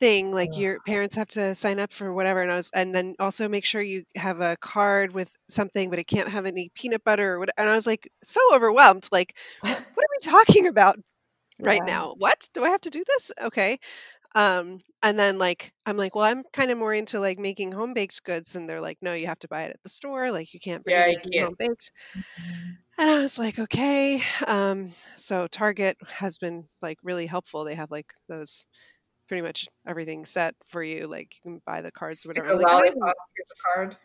[0.00, 0.32] thing?
[0.32, 3.48] Like your parents have to sign up for whatever and I was and then also
[3.48, 7.34] make sure you have a card with something but it can't have any peanut butter
[7.34, 10.98] or what and I was like so overwhelmed like what are we talking about
[11.60, 11.92] right Yeah.
[11.94, 13.78] now what do I have to do this okay
[14.34, 17.94] um and then like I'm like well I'm kind of more into like making home
[17.94, 20.52] baked goods and they're like no you have to buy it at the store like
[20.54, 21.44] you can't bring Yeah, anything can't.
[21.46, 21.92] home baked
[22.96, 24.22] and I was like, okay.
[24.46, 27.64] Um, so Target has been like really helpful.
[27.64, 28.66] They have like those
[29.26, 31.08] pretty much everything set for you.
[31.08, 32.60] Like you can buy the cards or Stick whatever.
[32.60, 33.96] a Like, I don't even- lollipop through the card.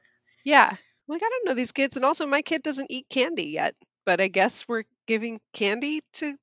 [0.44, 0.70] yeah.
[1.08, 1.98] Like I don't know these kids.
[1.98, 3.76] And also my kid doesn't eat candy yet.
[4.08, 6.36] But I guess we're giving candy to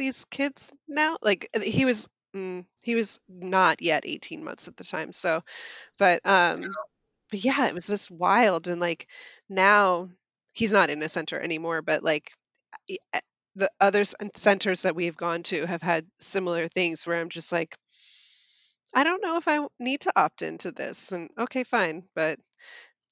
[0.00, 1.18] these kids now.
[1.22, 5.12] Like he was mm, he was not yet 18 months at the time.
[5.12, 5.44] So
[5.98, 6.72] but um
[7.30, 9.08] but yeah, it was just wild and like
[9.48, 10.10] now
[10.54, 12.32] he's not in a center anymore, but like
[13.56, 17.76] the other centers that we've gone to have had similar things where I'm just like,
[18.94, 21.10] I don't know if I need to opt into this.
[21.12, 22.38] And okay, fine, but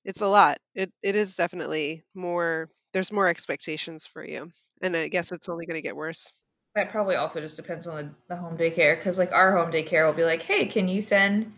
[0.05, 0.59] it's a lot.
[0.75, 2.71] It it is definitely more.
[2.93, 6.33] There's more expectations for you, and I guess it's only going to get worse.
[6.79, 10.07] That probably also just depends on the, the home daycare because like our home daycare
[10.07, 11.53] will be like, hey, can you send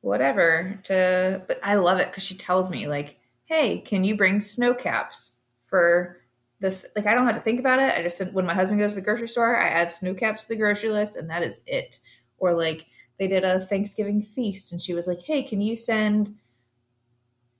[0.00, 4.40] whatever to but I love it because she tells me like, hey, can you bring
[4.40, 5.32] Sno-Caps
[5.66, 6.22] for
[6.58, 7.92] this like I don't have to think about it.
[7.98, 10.56] I just when my husband goes to the grocery store, I add Sno-Caps to the
[10.56, 11.98] grocery list and that is it.
[12.38, 12.86] Or like
[13.18, 16.34] they did a Thanksgiving feast and she was like, hey, can you send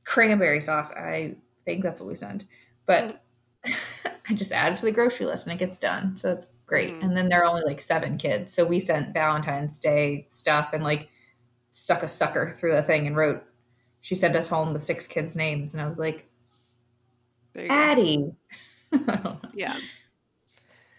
[0.04, 0.92] cranberry sauce?
[0.92, 1.34] I
[1.66, 2.46] think that's what we send.
[2.86, 3.22] But
[3.66, 3.74] mm.
[4.30, 6.16] I just add it to the grocery list and it gets done.
[6.16, 6.94] So that's great.
[6.94, 7.02] Mm.
[7.04, 8.54] And then there are only like seven kids.
[8.54, 11.08] So we sent Valentine's Day stuff and like
[11.70, 13.44] stuck a sucker through the thing and wrote,
[14.00, 15.74] she sent us home the six kids' names.
[15.74, 16.28] And I was like,
[17.52, 17.70] There you.
[17.70, 18.32] Addie.
[18.92, 19.36] I.
[19.54, 19.76] Yeah.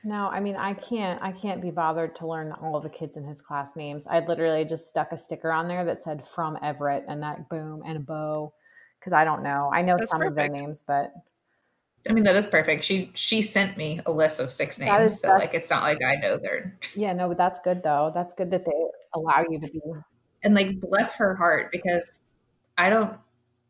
[0.04, 3.18] No, I mean I can't I can't be bothered to learn all of the kids
[3.18, 4.08] in his class names.
[4.08, 7.84] I literally just stuck a sticker on there that said from Everett and that boom
[7.86, 8.54] and a bow
[9.00, 9.70] because I don't know.
[9.74, 11.14] I know That's some of their names, but
[12.10, 12.84] I mean, that is perfect.
[12.84, 15.14] She she sent me a list of six names.
[15.14, 16.78] is- so like it's not like I know they're.
[16.96, 18.12] yeah, no, but that's good though.
[18.14, 18.72] That's good that they
[19.14, 19.82] allow you to be
[20.44, 22.20] and like bless her heart because
[22.78, 23.18] I don't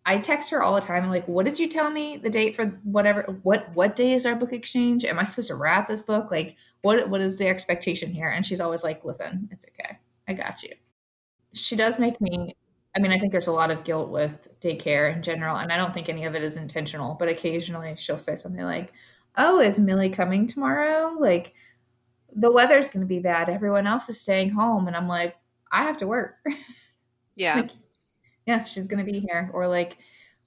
[0.05, 1.03] I text her all the time.
[1.03, 3.23] I'm like, what did you tell me the date for whatever?
[3.43, 5.03] What what day is our book exchange?
[5.03, 6.31] Am I supposed to wrap this book?
[6.31, 8.29] Like, what what is the expectation here?
[8.29, 9.97] And she's always like, listen, it's okay.
[10.27, 10.73] I got you.
[11.53, 12.55] She does make me.
[12.97, 15.77] I mean, I think there's a lot of guilt with daycare in general, and I
[15.77, 17.15] don't think any of it is intentional.
[17.19, 18.91] But occasionally, she'll say something like,
[19.37, 21.53] "Oh, is Millie coming tomorrow?" Like,
[22.35, 23.49] the weather's going to be bad.
[23.49, 25.35] Everyone else is staying home, and I'm like,
[25.71, 26.35] I have to work.
[27.39, 27.57] Yeah.
[27.57, 27.69] like,
[28.47, 29.51] yeah, she's going to be here.
[29.53, 29.99] Or like,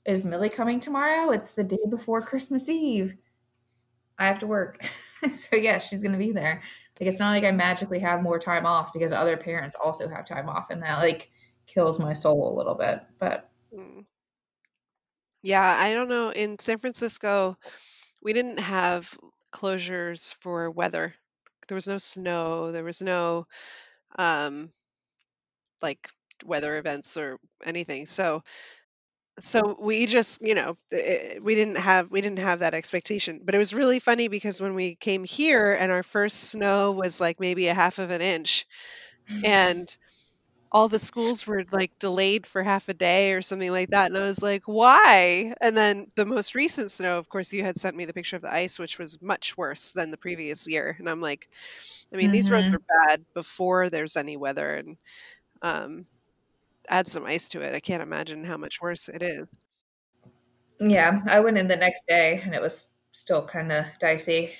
[0.04, 1.30] is Millie coming tomorrow?
[1.30, 3.16] It's the day before Christmas Eve.
[4.18, 4.84] I have to work.
[5.32, 6.62] so yeah, she's going to be there.
[6.98, 10.24] Like it's not like I magically have more time off because other parents also have
[10.24, 11.30] time off and that like
[11.72, 13.02] kills my soul a little bit.
[13.18, 14.06] But Mm.
[15.42, 16.30] Yeah, I don't know.
[16.30, 17.56] In San Francisco,
[18.22, 19.16] we didn't have
[19.52, 21.14] closures for weather.
[21.68, 22.72] There was no snow.
[22.72, 23.46] There was no
[24.18, 24.72] um
[25.82, 26.08] like
[26.44, 28.06] weather events or anything.
[28.06, 28.42] So
[29.40, 33.40] so we just, you know, eh, we didn't have we didn't have that expectation.
[33.44, 37.20] But it was really funny because when we came here and our first snow was
[37.20, 38.66] like maybe a half of an inch
[39.44, 39.96] and
[40.72, 44.06] all the schools were like delayed for half a day or something like that.
[44.06, 45.54] And I was like, why?
[45.60, 48.42] And then the most recent snow, of course, you had sent me the picture of
[48.42, 50.96] the ice, which was much worse than the previous year.
[50.98, 51.48] And I'm like,
[52.12, 52.74] I mean, these roads Mhm.
[52.74, 54.98] are bad before there's any weather and
[55.62, 56.06] um,
[56.88, 57.74] add some ice to it.
[57.74, 59.48] I can't imagine how much worse it is.
[60.80, 64.54] yeah, I went in the next day and it was still kind of dicey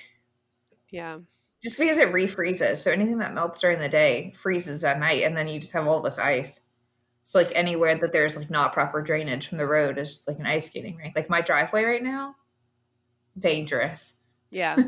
[0.91, 1.19] Yeah.
[1.61, 2.77] Just because it refreezes.
[2.77, 5.87] So anything that melts during the day freezes at night and then you just have
[5.87, 6.61] all this ice.
[7.23, 10.47] So like anywhere that there's like not proper drainage from the road is like an
[10.47, 11.15] ice skating rink.
[11.15, 12.35] Like my driveway right now,
[13.37, 14.15] dangerous.
[14.49, 14.75] Yeah.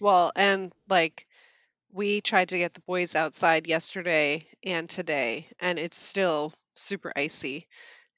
[0.00, 1.26] Well, and like
[1.92, 7.68] we tried to get the boys outside yesterday and today, and it's still super icy.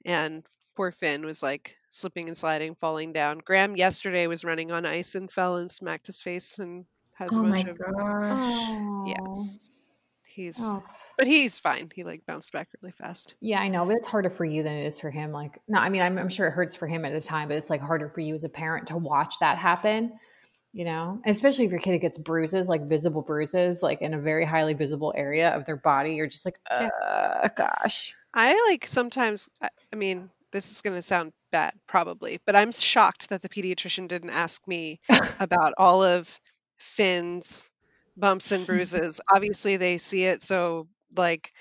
[0.05, 0.45] And
[0.77, 3.41] poor Finn was like slipping and sliding, falling down.
[3.45, 7.39] Graham yesterday was running on ice and fell and smacked his face and has a
[7.39, 9.09] Oh my of gosh.
[9.09, 9.45] yeah.
[10.25, 10.83] he's Oh.
[11.19, 11.91] but he's fine.
[11.95, 13.35] He like bounced back really fast.
[13.41, 15.33] Yeah, I know, but it's harder for you than it is for him.
[15.33, 17.57] Like, no, I mean, I'm, I'm sure it hurts for him at the time, but
[17.57, 20.13] it's like harder for you as a parent to watch that happen,
[20.73, 24.45] you know, especially if your kid gets bruises, like visible bruises, like in a very
[24.45, 26.15] highly visible area of their body.
[26.15, 26.89] You're just like, Yeah.
[27.05, 28.15] uh, gosh.
[28.35, 32.73] I like sometimes I I mean, this is going to sound bad probably, but I'm
[32.73, 35.01] shocked that the pediatrician didn't ask me
[35.41, 36.41] about all of
[36.83, 37.71] Finn's
[38.17, 39.21] bumps and bruises.
[39.33, 41.53] Obviously, they see it, so like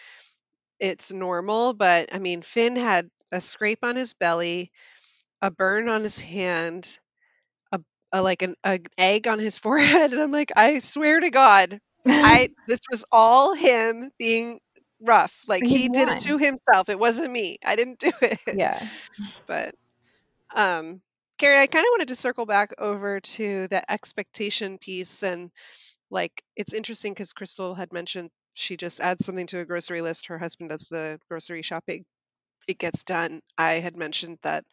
[0.80, 1.74] it's normal.
[1.74, 4.72] But I mean, Finn had a scrape on his belly,
[5.42, 7.00] a burn on his hand,
[7.72, 7.80] a,
[8.12, 8.56] a like an
[8.98, 11.80] egg on his forehead, and I'm like, I swear to God,
[12.24, 14.60] I this was all him being
[15.02, 15.44] rough.
[15.48, 16.90] Like He's he did it to himself.
[16.90, 17.58] It wasn't me.
[17.66, 18.40] I didn't do it.
[18.52, 18.88] yeah.
[19.48, 19.76] But
[20.56, 21.02] um
[21.42, 25.50] Carrie, I kind of wanted to circle back over to the expectation piece and
[26.12, 30.28] like it's interesting because Crystal had mentioned she just adds something to a grocery list.
[30.28, 32.06] Her husband does the grocery shopping.
[32.68, 33.42] It gets done.
[33.58, 34.66] I had mentioned that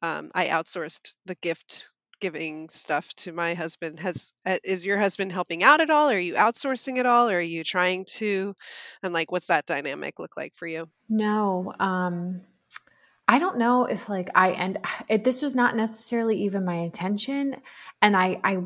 [0.00, 1.88] um, I outsourced the gift
[2.20, 3.98] giving stuff to my husband.
[3.98, 6.10] Has uh, is your husband helping out at all?
[6.10, 7.28] Are you outsourcing at all?
[7.28, 8.54] Or are you trying to?
[9.02, 10.88] And like, what's that dynamic look like for you?
[11.08, 12.42] No, um,
[13.28, 17.56] I don't know if like I and it, this was not necessarily even my intention,
[18.02, 18.58] and I I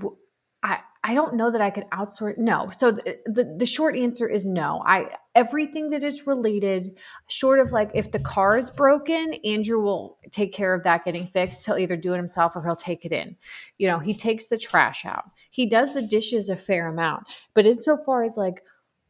[0.62, 2.38] I I don't know that I could outsource.
[2.38, 4.82] No, so the, the the short answer is no.
[4.86, 6.96] I everything that is related,
[7.26, 11.26] short of like if the car is broken, Andrew will take care of that getting
[11.26, 11.66] fixed.
[11.66, 13.36] He'll either do it himself or he'll take it in.
[13.78, 15.24] You know, he takes the trash out.
[15.50, 18.62] He does the dishes a fair amount, but insofar as like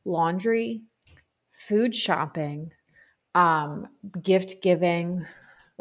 [0.06, 0.82] laundry,
[1.50, 2.72] food shopping,
[3.34, 3.86] um,
[4.22, 5.26] gift giving,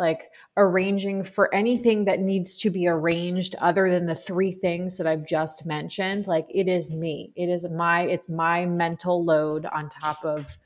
[0.02, 5.06] like arranging for anything that needs to be arranged other than the three things that
[5.06, 6.26] I've just mentioned.
[6.26, 7.32] Like it is me.
[7.36, 10.58] It is my it's my mental load on top of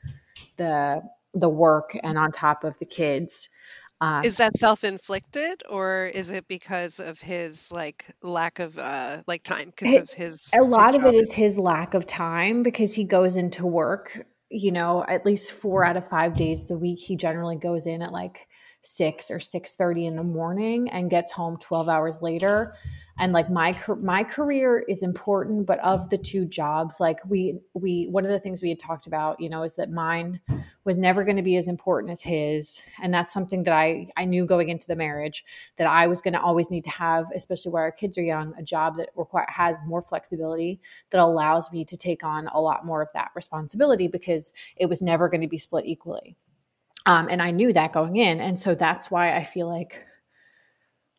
[0.56, 3.50] the the work and on top of the kids.
[4.00, 9.44] Um, Is that self-inflicted or is it because of his like lack of uh like
[9.44, 12.94] time because of his a his lot of it is his lack of time because
[12.94, 16.78] he goes into work you know at least four out of five days of the
[16.78, 18.48] week he generally goes in at like
[18.86, 22.76] six or six thirty in the morning and gets home 12 hours later
[23.18, 28.08] and like my my career is important but of the two jobs like we we
[28.10, 30.40] one of the things we had talked about you know is that mine
[30.84, 34.26] was never going to be as important as his and that's something that i i
[34.26, 35.44] knew going into the marriage
[35.78, 38.54] that I was going to always need to have, especially where our kids are young,
[38.58, 40.80] a job that require, has more flexibility
[41.10, 45.02] that allows me to take on a lot more of that responsibility because it was
[45.02, 46.36] never going to be split equally.
[47.06, 48.42] Um, and I knew that going in.
[48.42, 50.04] And so that's why I feel like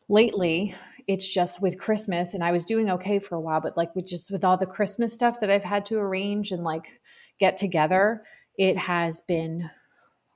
[0.09, 0.75] lately
[1.07, 4.05] it's just with Christmas and I was doing okay for a while, but like with
[4.05, 6.99] just with all the Christmas stuff that I've had to arrange and like
[7.39, 8.23] get together,
[8.57, 9.69] it has been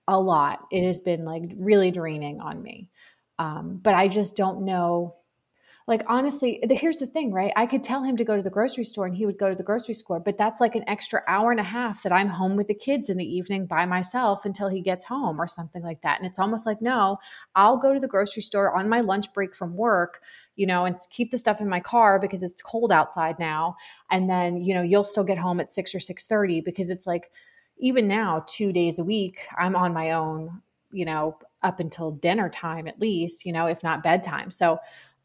[0.07, 0.59] a lot.
[0.71, 2.89] It has been like really draining on me.
[3.37, 5.15] Um, but I just don't know
[5.87, 7.51] like honestly here's the thing right?
[7.55, 9.55] I could tell him to go to the grocery store and he would go to
[9.55, 12.55] the grocery store but that's like an extra hour and a half that i'm home
[12.55, 16.01] with the kids in the evening by myself until he gets home or something like
[16.01, 16.19] that.
[16.19, 17.17] And it's almost like no
[17.55, 20.21] i'll go to the grocery store on my lunch break from work
[20.55, 23.75] you know and keep the stuff in my car because it's cold outside now.
[24.09, 27.31] And then you know you'll still get home at 6 or 6:30 because it's like
[27.79, 30.61] even now 2 days a week i'm on my own
[30.91, 34.51] you know up until dinner time at least you know if not bedtime.
[34.51, 34.79] So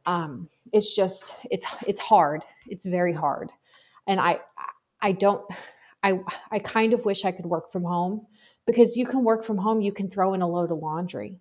[0.07, 2.43] um, it's just it's it's hard.
[2.69, 3.51] It's very hard.
[4.07, 4.41] And i
[5.03, 5.45] i don't
[6.03, 6.19] i
[6.51, 8.27] i kind of wish i could work from home
[8.67, 11.39] because you can work from home you can throw in a load of laundry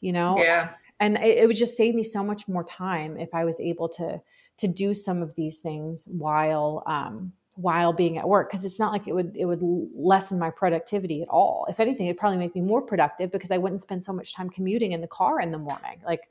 [0.00, 0.36] you know?
[0.38, 0.70] Yeah.
[1.00, 3.88] and it, it would just save me so much more time if i was able
[3.88, 4.20] to
[4.58, 8.92] to do some of these things while um while being at work because it's not
[8.92, 9.60] like it would it would
[9.94, 11.66] lessen my productivity at all.
[11.68, 14.50] If anything it'd probably make me more productive because i wouldn't spend so much time
[14.50, 16.00] commuting in the car in the morning.
[16.04, 16.28] Like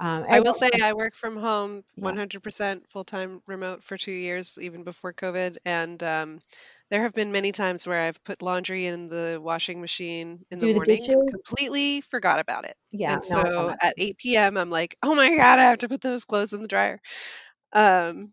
[0.00, 2.12] um, I will say I work from home Yeah.
[2.16, 5.58] 100% full time remote for two years, even before COVID.
[5.64, 6.40] And um,
[6.90, 10.66] there have been many times where I've put laundry in the washing machine in Do
[10.68, 12.76] the morning and completely forgot about it.
[12.92, 15.88] yeah and no, so at 8 p.m., I'm like, oh my God, I have to
[15.88, 17.00] put those clothes in the dryer.
[17.72, 18.32] Um,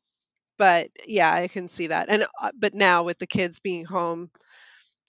[0.57, 2.09] but yeah, I can see that.
[2.09, 4.29] And uh, but now with the kids being home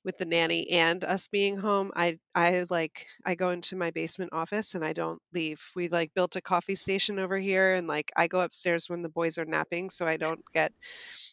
[0.04, 4.32] with the nanny and us being home, I I like I go into my basement
[4.32, 5.62] office and I don't leave.
[5.74, 9.08] We like built a coffee station over here and like I go upstairs when the
[9.08, 10.72] boys are napping so I don't get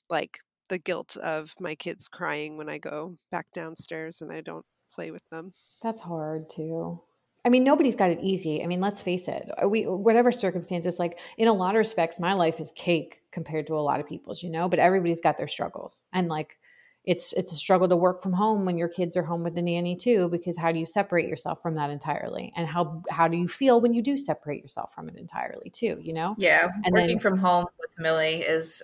[0.10, 4.66] like the guilt of my kids crying when I go back downstairs and I don't
[4.94, 5.52] play with them.
[5.82, 7.02] That's hard too.
[7.44, 8.64] I mean, nobody's got it easy.
[8.64, 9.50] I mean, let's face it.
[9.62, 13.68] uh, We whatever circumstances, like in a lot of respects, my life is cake compared
[13.68, 14.70] to a lot of people's, you know.
[14.70, 16.58] But everybody's got their struggles, and like
[17.04, 19.62] it's it's a struggle to work from home when your kids are home with the
[19.62, 20.30] nanny too.
[20.30, 23.82] Because how do you separate yourself from that entirely, and how how do you feel
[23.82, 25.98] when you do separate yourself from it entirely too?
[26.02, 26.36] You know.
[26.38, 26.68] Yeah.
[26.86, 28.84] And Working then- from home with Millie is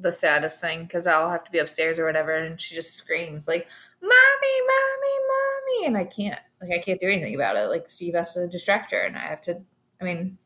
[0.00, 3.46] the saddest thing because I'll have to be upstairs or whatever, and she just screams
[3.46, 3.66] like,
[4.00, 7.68] "Mommy, mommy, mommy!" and I can't like I can't do anything about it.
[7.68, 9.60] Like Steve has to distract her, and I have to.
[10.00, 10.38] I mean,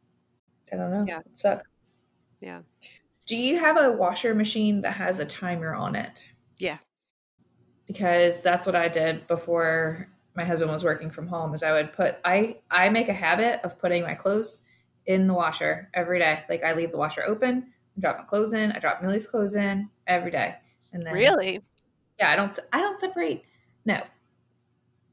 [0.72, 1.04] I don't know.
[1.06, 1.20] Yeah.
[1.20, 1.68] It sucks.
[2.40, 2.62] Yeah.
[3.26, 6.26] Do you have a washer machine that has a timer on it?
[6.58, 6.78] Yeah.
[7.86, 11.54] Because that's what I did before my husband was working from home.
[11.54, 14.62] Is I would put I I make a habit of putting my clothes
[15.06, 16.42] in the washer every day.
[16.48, 19.54] Like I leave the washer open, I drop my clothes in, I drop Millie's clothes
[19.54, 20.54] in every day,
[20.92, 21.60] and then Really?
[22.18, 23.44] yeah, I don't I don't separate.
[23.84, 24.00] No,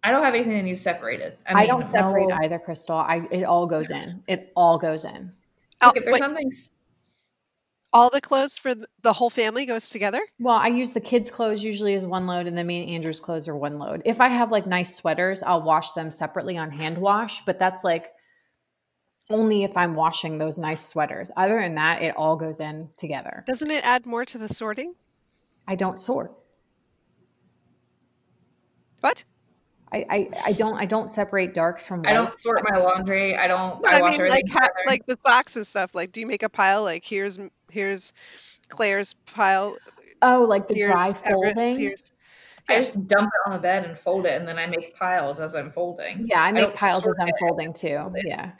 [0.03, 1.38] I don't have anything that needs separated.
[1.45, 2.95] I, I, don't separate no- either, Crystal.
[2.95, 4.24] I it all goes in.
[4.28, 5.32] It all goes in.
[5.82, 6.51] Oh, Like if there's wait, something
[7.93, 10.21] all the clothes for the whole family goes together?
[10.39, 13.19] Well, I use the kids' clothes usually as one load, and then me and Andrew's
[13.19, 14.01] clothes are one load.
[14.05, 17.83] If I have like nice sweaters, I'll wash them separately on hand wash, but that's
[17.83, 18.11] like
[19.29, 21.31] only if I'm washing those nice sweaters.
[21.35, 23.43] Other than that, it all goes in together.
[23.47, 24.93] Doesn't it add more to the sorting?
[25.67, 26.33] I don't sort.
[29.01, 29.23] What?
[29.93, 33.35] I, I, I don't I don't separate darks from I don't sort my laundry.
[33.35, 33.81] I don't.
[33.81, 35.93] No, I, I mean, everything like, ha- like the socks and stuff.
[35.93, 36.83] Like, do you make a pile?
[36.83, 37.37] Like, here's
[37.69, 38.13] here's
[38.69, 39.77] Claire's pile.
[40.21, 41.29] Oh, like the Here's dry Everett's.
[41.29, 41.79] folding.
[41.79, 42.13] Here's
[42.69, 45.39] I just dump it on the bed and fold it, and then I make piles
[45.39, 46.25] as I'm folding.
[46.27, 47.35] Yeah, I make don't piles as I'm it.
[47.39, 48.13] folding too.
[48.23, 48.51] Yeah.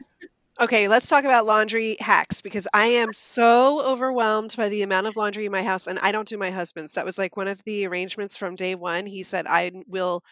[0.60, 5.16] Okay, let's talk about laundry hacks because I am so overwhelmed by the amount of
[5.16, 6.94] laundry in my house and I don't do my husband's.
[6.96, 9.06] That was like one of the arrangements from day one.
[9.06, 10.24] He said, I will,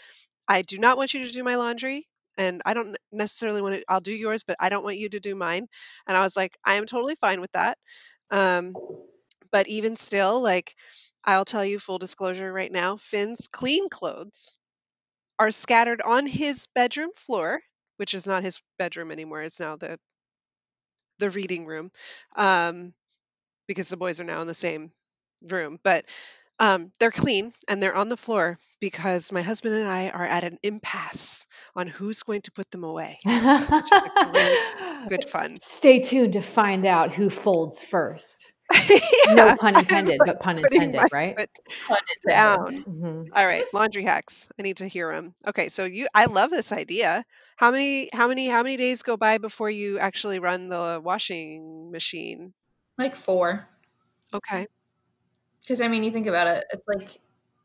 [0.50, 3.86] I do not want you to do my laundry and I don't necessarily want to,
[3.89, 5.68] I'll do yours, but I don't want you to do mine.
[6.08, 7.78] And I was like, I am totally fine with that.
[8.32, 8.76] Um,
[9.52, 10.76] but even still, like,
[11.26, 14.58] I'll tell you full disclosure right now Finn's clean clothes
[15.39, 17.62] are scattered on his bedroom floor,
[17.97, 19.41] which is not his bedroom anymore.
[19.43, 20.00] It's now the
[21.20, 21.91] the reading room
[22.36, 22.93] um,
[23.68, 24.91] because the boys are now in the same
[25.43, 25.80] room.
[25.84, 26.06] But
[26.60, 30.43] um, they're clean and they're on the floor because my husband and I are at
[30.43, 31.45] an impasse
[31.76, 33.20] on who's going to put them away.
[35.07, 35.57] Good fun.
[35.62, 38.51] Stay tuned to find out who folds first.
[38.89, 41.36] Yeah, No pun intended, but pun intended, right?
[41.38, 41.49] foot
[41.88, 42.32] Pun intended.
[42.36, 42.86] down.
[42.88, 43.30] Mhm.
[43.36, 44.47] All right, laundry hacks.
[44.60, 45.34] I need to hear them.
[45.47, 47.24] Okay, so you, I love this idea.
[47.57, 51.91] How many, how many, how many days go by before you actually run the washing
[51.91, 52.53] machine?
[52.97, 53.68] Like four.
[54.34, 54.68] Okay.
[55.70, 57.20] Because I mean, you think about it, it's like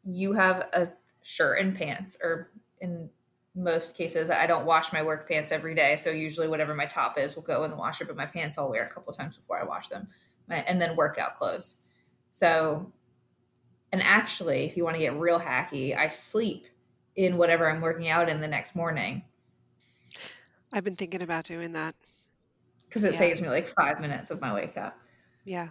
[0.05, 0.87] you have a
[1.23, 2.51] shirt and pants, or
[2.83, 3.09] in
[3.55, 5.97] most cases I don't wash my work pants every day.
[5.97, 8.69] So usually whatever my top is will go in the washer, but my pants I'll
[8.69, 10.09] wear a couple times before I wash them.
[10.51, 11.77] My, and then workout clothes.
[12.33, 12.93] So
[13.91, 16.67] and actually, if you want to get real hacky, I sleep
[17.17, 19.25] in whatever I'm working out in the next morning.
[20.75, 21.95] I've been thinking about doing that.
[22.87, 23.19] Because it Yeah.
[23.19, 24.99] saves me like five minutes of my wake up.
[25.47, 25.71] Yeah.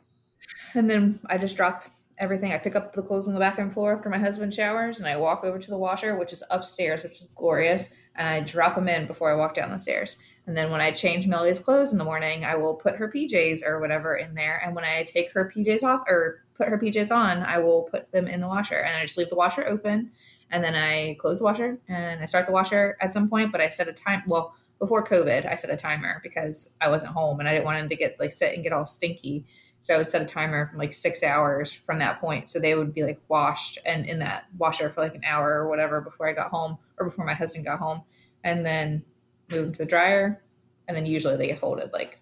[0.74, 1.92] And then I just drop
[2.24, 2.51] everything.
[2.51, 5.17] I pick up the clothes on the bathroom floor after my husband showers and I
[5.17, 7.89] walk over to the washer, which is upstairs, which is glorious.
[8.15, 10.17] And I drop them in before I walk down the stairs.
[10.47, 13.65] And then when I change Melody's clothes in the morning, I will put her PJs
[13.65, 14.61] or whatever in there.
[14.63, 18.11] And when I take her PJs off or put her PJs on, I will put
[18.11, 18.78] them in the washer.
[18.78, 20.11] And I just leave the washer open.
[20.49, 23.61] And then I close the washer and I start the washer at some point, but
[23.61, 24.24] I set a time.
[24.28, 27.80] Well, before COVID, I set a timer because I wasn't home and I didn't want
[27.80, 29.45] him to get like sit and get all stinky.
[29.84, 32.50] So I would set a timer from like six hours from that point.
[32.50, 35.68] So they would be like washed and in that washer for like an hour or
[35.68, 38.02] whatever before I got home or before my husband got home.
[38.46, 39.04] And then
[39.52, 40.42] move them to the dryer.
[40.88, 42.20] And then usually they get folded like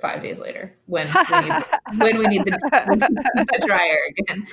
[0.00, 1.52] five days later when we need
[1.98, 4.46] when we need the, when we need the dryer again.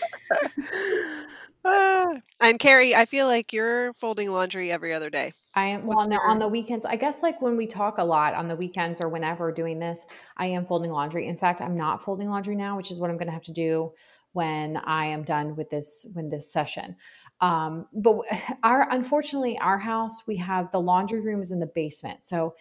[1.68, 5.34] Ah, and Carrie, I feel like you're folding laundry every other day.
[5.55, 6.86] I am well What's no, your- on the weekends.
[6.86, 10.05] I guess like when we talk a lot on the weekends or whenever doing this,
[10.38, 11.28] I am folding laundry.
[11.28, 13.53] In fact, I'm not folding laundry now, which is what I'm going to have to
[13.53, 13.91] do
[14.34, 16.95] when I am done with this when this session.
[17.41, 18.18] Um, but
[18.63, 22.53] our unfortunately our house we have the laundry room is in the basement, so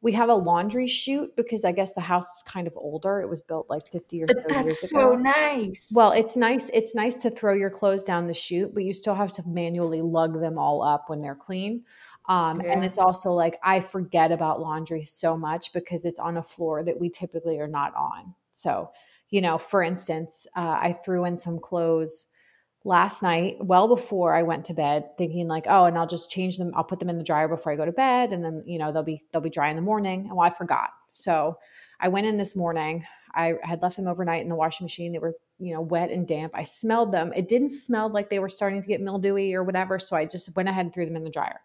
[0.00, 3.20] we have a laundry chute because I guess the house is kind of older.
[3.20, 5.10] It was built like 50 or so But years that's ago.
[5.10, 5.90] so nice.
[5.92, 6.70] Well, it's nice.
[6.72, 10.02] It's nice to throw your clothes down the chute, but you still have to manually
[10.02, 11.84] lug them all up when they're clean.
[12.28, 16.42] Um, And it's also like I forget about laundry so much because it's on a
[16.42, 18.34] floor that we typically are not on.
[18.52, 18.92] So,
[19.30, 22.26] you know, for instance, uh, I threw in some clothes
[22.84, 26.58] last night, well before I went to bed, thinking like, oh, and I'll just change
[26.58, 26.72] them.
[26.74, 28.92] I'll put them in the dryer before I go to bed, and then you know
[28.92, 30.26] they'll be they'll be dry in the morning.
[30.28, 31.58] And well, I forgot, so
[32.00, 33.04] I went in this morning.
[33.34, 35.12] I had left them overnight in the washing machine.
[35.12, 36.52] They were you know wet and damp.
[36.54, 37.32] I smelled them.
[37.34, 39.98] It didn't smell like they were starting to get mildewy or whatever.
[39.98, 41.60] So I just went ahead and threw them in the dryer.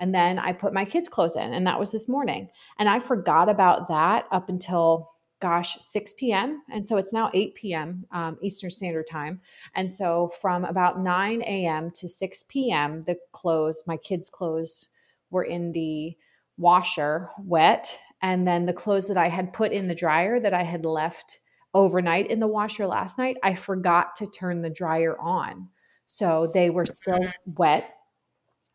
[0.00, 2.48] And then I put my kids' clothes in, and that was this morning.
[2.78, 6.62] And I forgot about that up until gosh 6 p.m.
[6.72, 8.06] And so it's now 8 p.m.
[8.12, 9.40] Um, Eastern Standard Time.
[9.74, 11.90] And so from about 9 a.m.
[11.92, 14.88] to 6 p.m., the clothes, my kids' clothes,
[15.30, 16.16] were in the
[16.56, 17.98] washer wet.
[18.22, 21.40] And then the clothes that I had put in the dryer that I had left
[21.74, 25.68] overnight in the washer last night, I forgot to turn the dryer on.
[26.06, 27.26] So they were still
[27.56, 27.96] wet.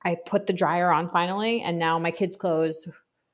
[0.04, 2.88] I put the dryer on finally, and now my kids' clothes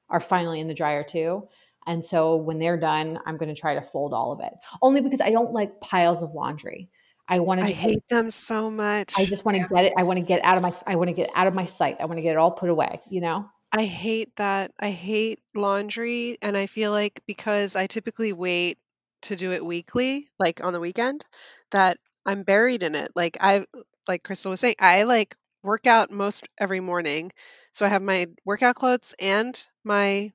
[0.09, 1.47] are finally in the dryer too.
[1.87, 4.53] And so when they're done, I'm going to try to fold all of it.
[4.81, 6.89] Only because I don't like piles of laundry.
[7.27, 9.13] I want to I hate them so much.
[9.17, 9.93] I just want to get it.
[9.97, 10.73] I want to get out of my.
[10.85, 11.97] I want to get out of my sight.
[11.99, 13.01] I want to get it all put away.
[13.09, 13.49] You know.
[13.71, 14.71] I hate that.
[14.79, 16.37] I hate laundry.
[16.41, 18.77] And I feel like because I typically wait
[19.23, 21.25] to do it weekly, like on the weekend,
[21.71, 23.09] that I'm buried in it.
[23.15, 23.65] Like I,
[24.07, 27.31] like Crystal was saying, I like work out most every morning.
[27.73, 30.31] So I have my workout clothes and my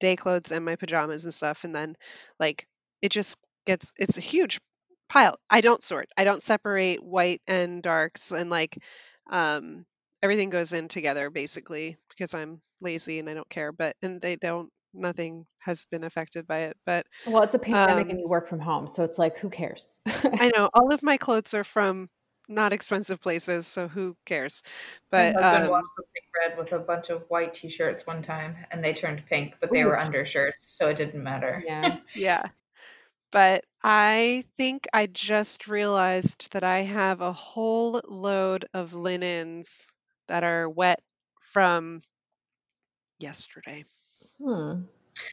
[0.00, 1.64] day clothes and my pajamas and stuff.
[1.64, 1.96] And then
[2.38, 2.66] like
[3.02, 3.36] it just
[3.66, 4.60] gets, it's a huge
[5.08, 5.36] pile.
[5.48, 8.78] I don't sort, I don't separate white and darks and like,
[9.30, 9.84] um,
[10.22, 13.72] everything goes in together basically because I'm lazy and I don't care.
[13.72, 14.70] But and they don't.
[14.92, 16.76] Nothing has been affected by it.
[16.84, 19.48] But Well, it's a pandemic, Um, and you work from home, so it's like, who
[19.48, 19.92] cares?
[20.04, 22.08] I know all of my clothes are from
[22.50, 24.62] not expensive places, so who cares?
[25.16, 28.56] My But husband um, washed something red with a bunch of white t-shirts one time,
[28.70, 29.88] and they turned pink, but they Ooh.
[29.88, 31.64] were undershirts, so it didn't matter.
[31.66, 31.96] yeah.
[32.14, 32.48] yeah.
[33.32, 39.88] But I think I just realized that I have a whole load of linens
[40.28, 41.02] that are wet
[41.40, 42.02] from
[43.20, 43.84] yesterday.
[44.38, 44.82] Hmm.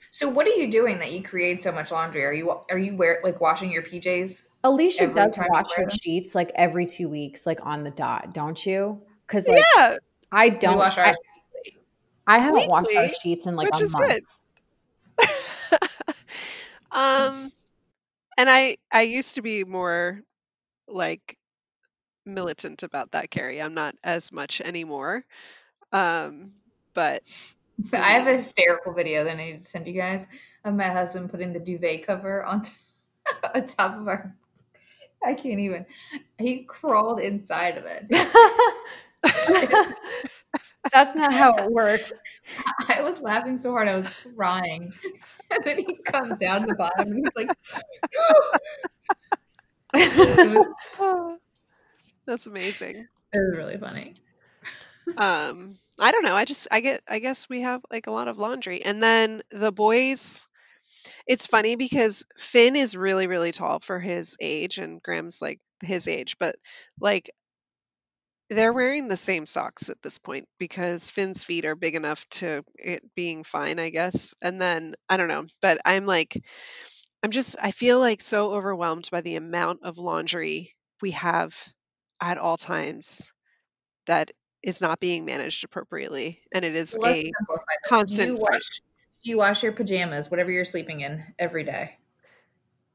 [0.10, 2.26] So what are you doing that you create so much laundry?
[2.26, 4.44] Are you are you wear like washing your PJs?
[4.64, 8.34] Alicia does time you watch her sheets like every two weeks, like on the dot,
[8.34, 9.02] don't you?
[9.26, 9.98] Because like Yeah,
[10.32, 10.78] I don't.
[10.78, 11.14] wash I.
[12.30, 14.24] I haven't washed our sheets in like which a is month.
[15.18, 15.80] good.
[16.92, 17.52] um,
[18.38, 20.22] and I I used to be more
[20.88, 21.38] like
[22.26, 23.62] militant about that, Carrie.
[23.62, 25.24] I'm not as much anymore.
[25.92, 26.52] Um,
[26.94, 27.22] but
[27.94, 30.26] I I have a hysterical video that I need to send you guys
[30.64, 32.74] of my husband putting the duvet cover on, t-
[33.56, 34.36] on top of our.
[35.26, 35.86] I can't even.
[36.38, 38.08] He crawled inside of it.
[40.94, 42.14] That's not how it works.
[42.88, 44.92] I was laughing so hard I was crying,
[45.52, 47.50] and then he comes down the bottom and he's like,
[49.94, 51.38] was
[52.26, 53.08] that's amazing.
[53.34, 54.14] it was really funny.
[55.18, 58.28] um i don't know i just i get i guess we have like a lot
[58.28, 60.48] of laundry and then the boys
[61.28, 66.08] it's funny because finn is really really tall for his age and graham's like his
[66.08, 66.56] age but
[67.00, 67.30] like
[68.50, 72.64] they're wearing the same socks at this point because finn's feet are big enough to
[72.76, 76.42] it being fine i guess and then i don't know but i'm like
[77.24, 81.56] i'm just i feel like so overwhelmed by the amount of laundry we have
[82.22, 83.34] at all times
[84.08, 84.32] that
[84.64, 87.32] is not being managed appropriately and it is Let's a
[87.86, 88.82] constant Do you wash,
[89.24, 91.98] do you wash your pajamas, whatever you're sleeping in, every day?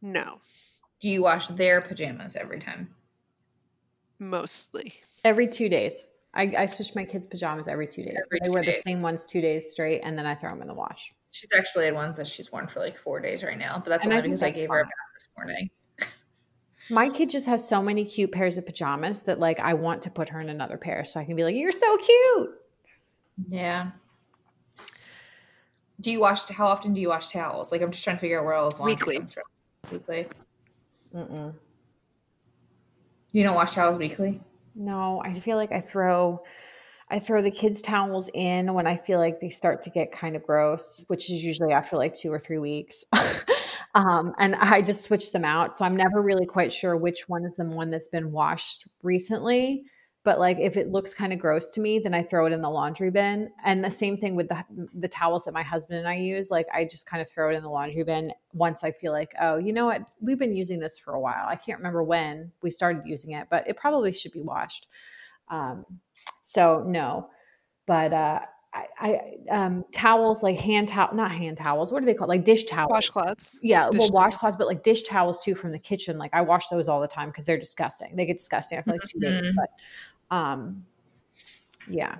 [0.01, 0.41] no
[1.01, 2.95] Do you wash their pajamas every time?
[4.19, 4.95] mostly
[5.25, 6.09] Every two days.
[6.35, 8.17] I, I switch my kids' pajamas every two days.
[8.17, 8.83] Every I wear days.
[8.85, 11.13] the same ones two days straight, and then I throw them in the wash.
[11.31, 14.05] She's actually had ones that she's worn for like four days right now, but that's
[14.05, 15.71] And only think because I that's gave her a bath this morning.
[16.91, 20.11] My kid just has so many cute pairs of pajamas that like I want to
[20.11, 22.51] put her in another pair so I can be like, "You're so cute."
[23.49, 23.91] Yeah.
[26.01, 26.49] Do you wash?
[26.49, 27.71] How often do you wash towels?
[27.71, 29.17] Like, I'm just trying to figure out where all this laundry Weekly.
[29.19, 29.45] comes from.
[29.93, 30.27] Weekly.
[31.15, 31.55] Mm-mm.
[33.31, 34.41] You don't wash towels weekly?
[34.75, 36.43] No, I feel like I throw
[37.11, 40.35] I throw the kids' towels in when I feel like they start to get kind
[40.35, 43.05] of gross, which is usually after like two or three weeks.
[43.95, 45.77] um, and I just switch them out.
[45.77, 49.85] So I'm never really quite sure which one is the one that's been washed recently.
[50.25, 52.63] But like if it looks kind of gross to me, then I throw it in
[52.63, 53.51] the laundry bin.
[53.65, 54.65] And the same thing with the
[54.95, 56.51] the towels that my husband and I use.
[56.51, 59.35] Like I just kind of throw it in the laundry bin once I feel like,
[59.41, 60.11] oh, you know what?
[60.21, 61.47] We've been using this for a while.
[61.49, 64.87] I can't remember when we started using it, but it probably should be washed.
[65.49, 65.85] Um,
[66.45, 67.29] so no,
[67.87, 68.41] but uh,
[68.75, 69.21] I, I
[69.51, 71.93] um, towels like hand towel, not hand towels.
[71.93, 72.31] What are they called?
[72.31, 72.91] Like dish towels.
[72.91, 76.19] washcloths Yeah, dish well, washcloths, but like dish towels too from the kitchen.
[76.19, 78.17] Like I wash those all the time because they're disgusting.
[78.17, 79.43] They get disgusting after like two days.
[79.43, 79.55] Mhm.
[79.57, 80.87] But um,
[81.89, 82.17] yeah,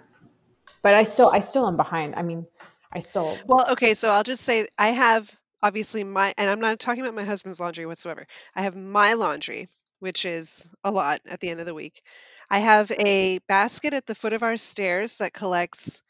[0.83, 2.15] but I still, I still am behind.
[2.17, 2.47] I mean,
[2.93, 3.39] I still.
[3.47, 7.15] Well, okay, so I'll just say I have obviously my, and I'm not talking about
[7.15, 8.27] my husband's laundry whatsoever.
[8.55, 9.69] I have my laundry,
[10.01, 12.03] which is a lot at the end of the week.
[12.51, 16.03] I have a basket at the foot of our stairs that collects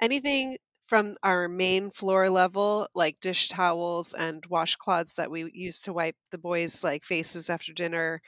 [0.00, 5.92] anything from our main floor level, like dish towels and washcloths that we use to
[5.92, 8.22] wipe the boys' like faces after dinner,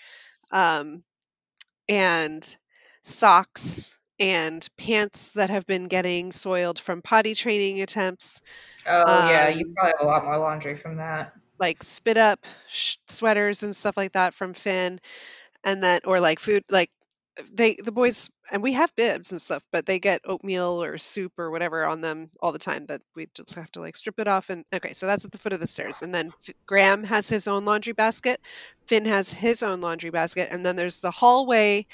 [0.52, 1.04] um,
[1.88, 2.56] and
[3.02, 8.42] socks and pants that have been getting soiled from potty training attempts
[8.86, 9.48] Oh, yeah.
[9.48, 11.34] You Um, probably have a lot more laundry from that.
[11.58, 15.00] like spit up sh- sweaters and stuff like that from Finn,
[15.64, 16.90] and then or like food like
[17.52, 21.32] they the boys and we have bibs and stuff, but they get oatmeal or soup
[21.38, 24.28] or whatever on them all the time that we just have to like strip it
[24.28, 27.04] off and okay, so that's at the foot of the stairs, and then F- Graham
[27.04, 28.40] has his own laundry basket,
[28.86, 31.86] Finn has his own laundry basket, and then there's the hallway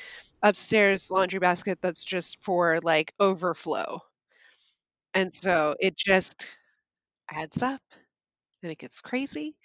[0.42, 4.00] upstairs laundry basket that's just for like overflow,
[5.14, 6.56] and so it just
[7.30, 7.82] adds up
[8.62, 9.56] and it gets crazy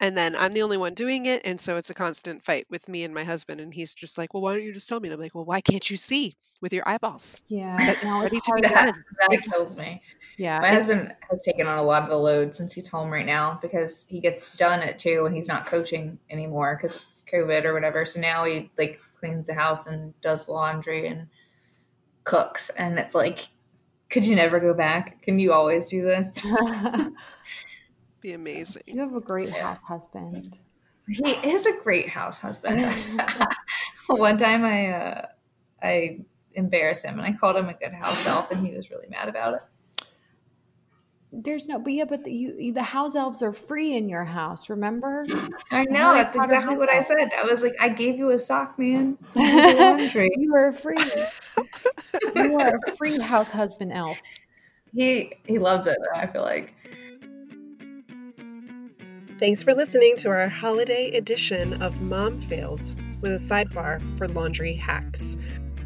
[0.00, 2.88] and then I'm the only one doing it, and so it's a constant fight with
[2.88, 3.60] me and my husband.
[3.60, 5.44] And he's just like, "Well, why don't you just tell me?" And I'm like, "Well,
[5.44, 7.40] why can't you see with your eyeballs?
[7.48, 8.92] Yeah, That's no, ready to be hard.
[8.92, 10.02] done." That kills me.
[10.36, 13.24] Yeah, My husband has taken on a lot of the load since he's home right
[13.24, 17.64] now because he gets done at two and he's not coaching anymore because it's COVID
[17.64, 18.04] or whatever.
[18.04, 21.28] So now he like cleans the house and does laundry and
[22.24, 22.70] cooks.
[22.70, 23.48] And it's like,
[24.10, 25.22] could you never go back?
[25.22, 26.44] Can you always do this?
[28.26, 28.82] Be amazing.
[28.86, 30.58] you have a great house husband.
[31.08, 32.84] He is a great house husband.
[34.08, 35.26] One time I uh,
[35.80, 36.24] I
[36.54, 39.28] embarrassed him and I called him a good house elf and he was really mad
[39.28, 39.60] about it.
[41.30, 44.70] There's no, but yeah, but the, you, the house elves are free in your house.
[44.70, 45.24] Remember?
[45.70, 47.30] I know that's Potter exactly what I said.
[47.38, 49.18] I was like, I gave you a sock, man.
[49.36, 50.30] I did the laundry.
[50.36, 50.96] you are free.
[52.34, 54.18] you are a free house husband elf.
[54.92, 55.98] he he loves it.
[56.16, 56.74] I feel like.
[59.38, 64.72] Thanks for listening to our holiday edition of Mom Fails with a sidebar for laundry
[64.72, 65.36] hacks.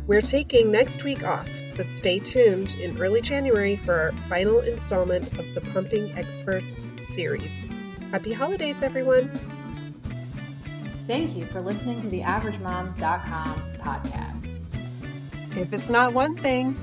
[0.07, 5.37] We're taking next week off, but stay tuned in early January for our final installment
[5.37, 7.67] of the Pumping Experts series.
[8.13, 9.29] Happy holidays, everyone!
[11.09, 14.59] Thank you for listening to the AverageMoms.com podcast.
[15.57, 16.77] If it's not one thing,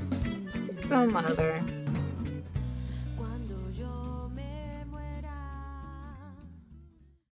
[0.82, 1.64] It's a mother.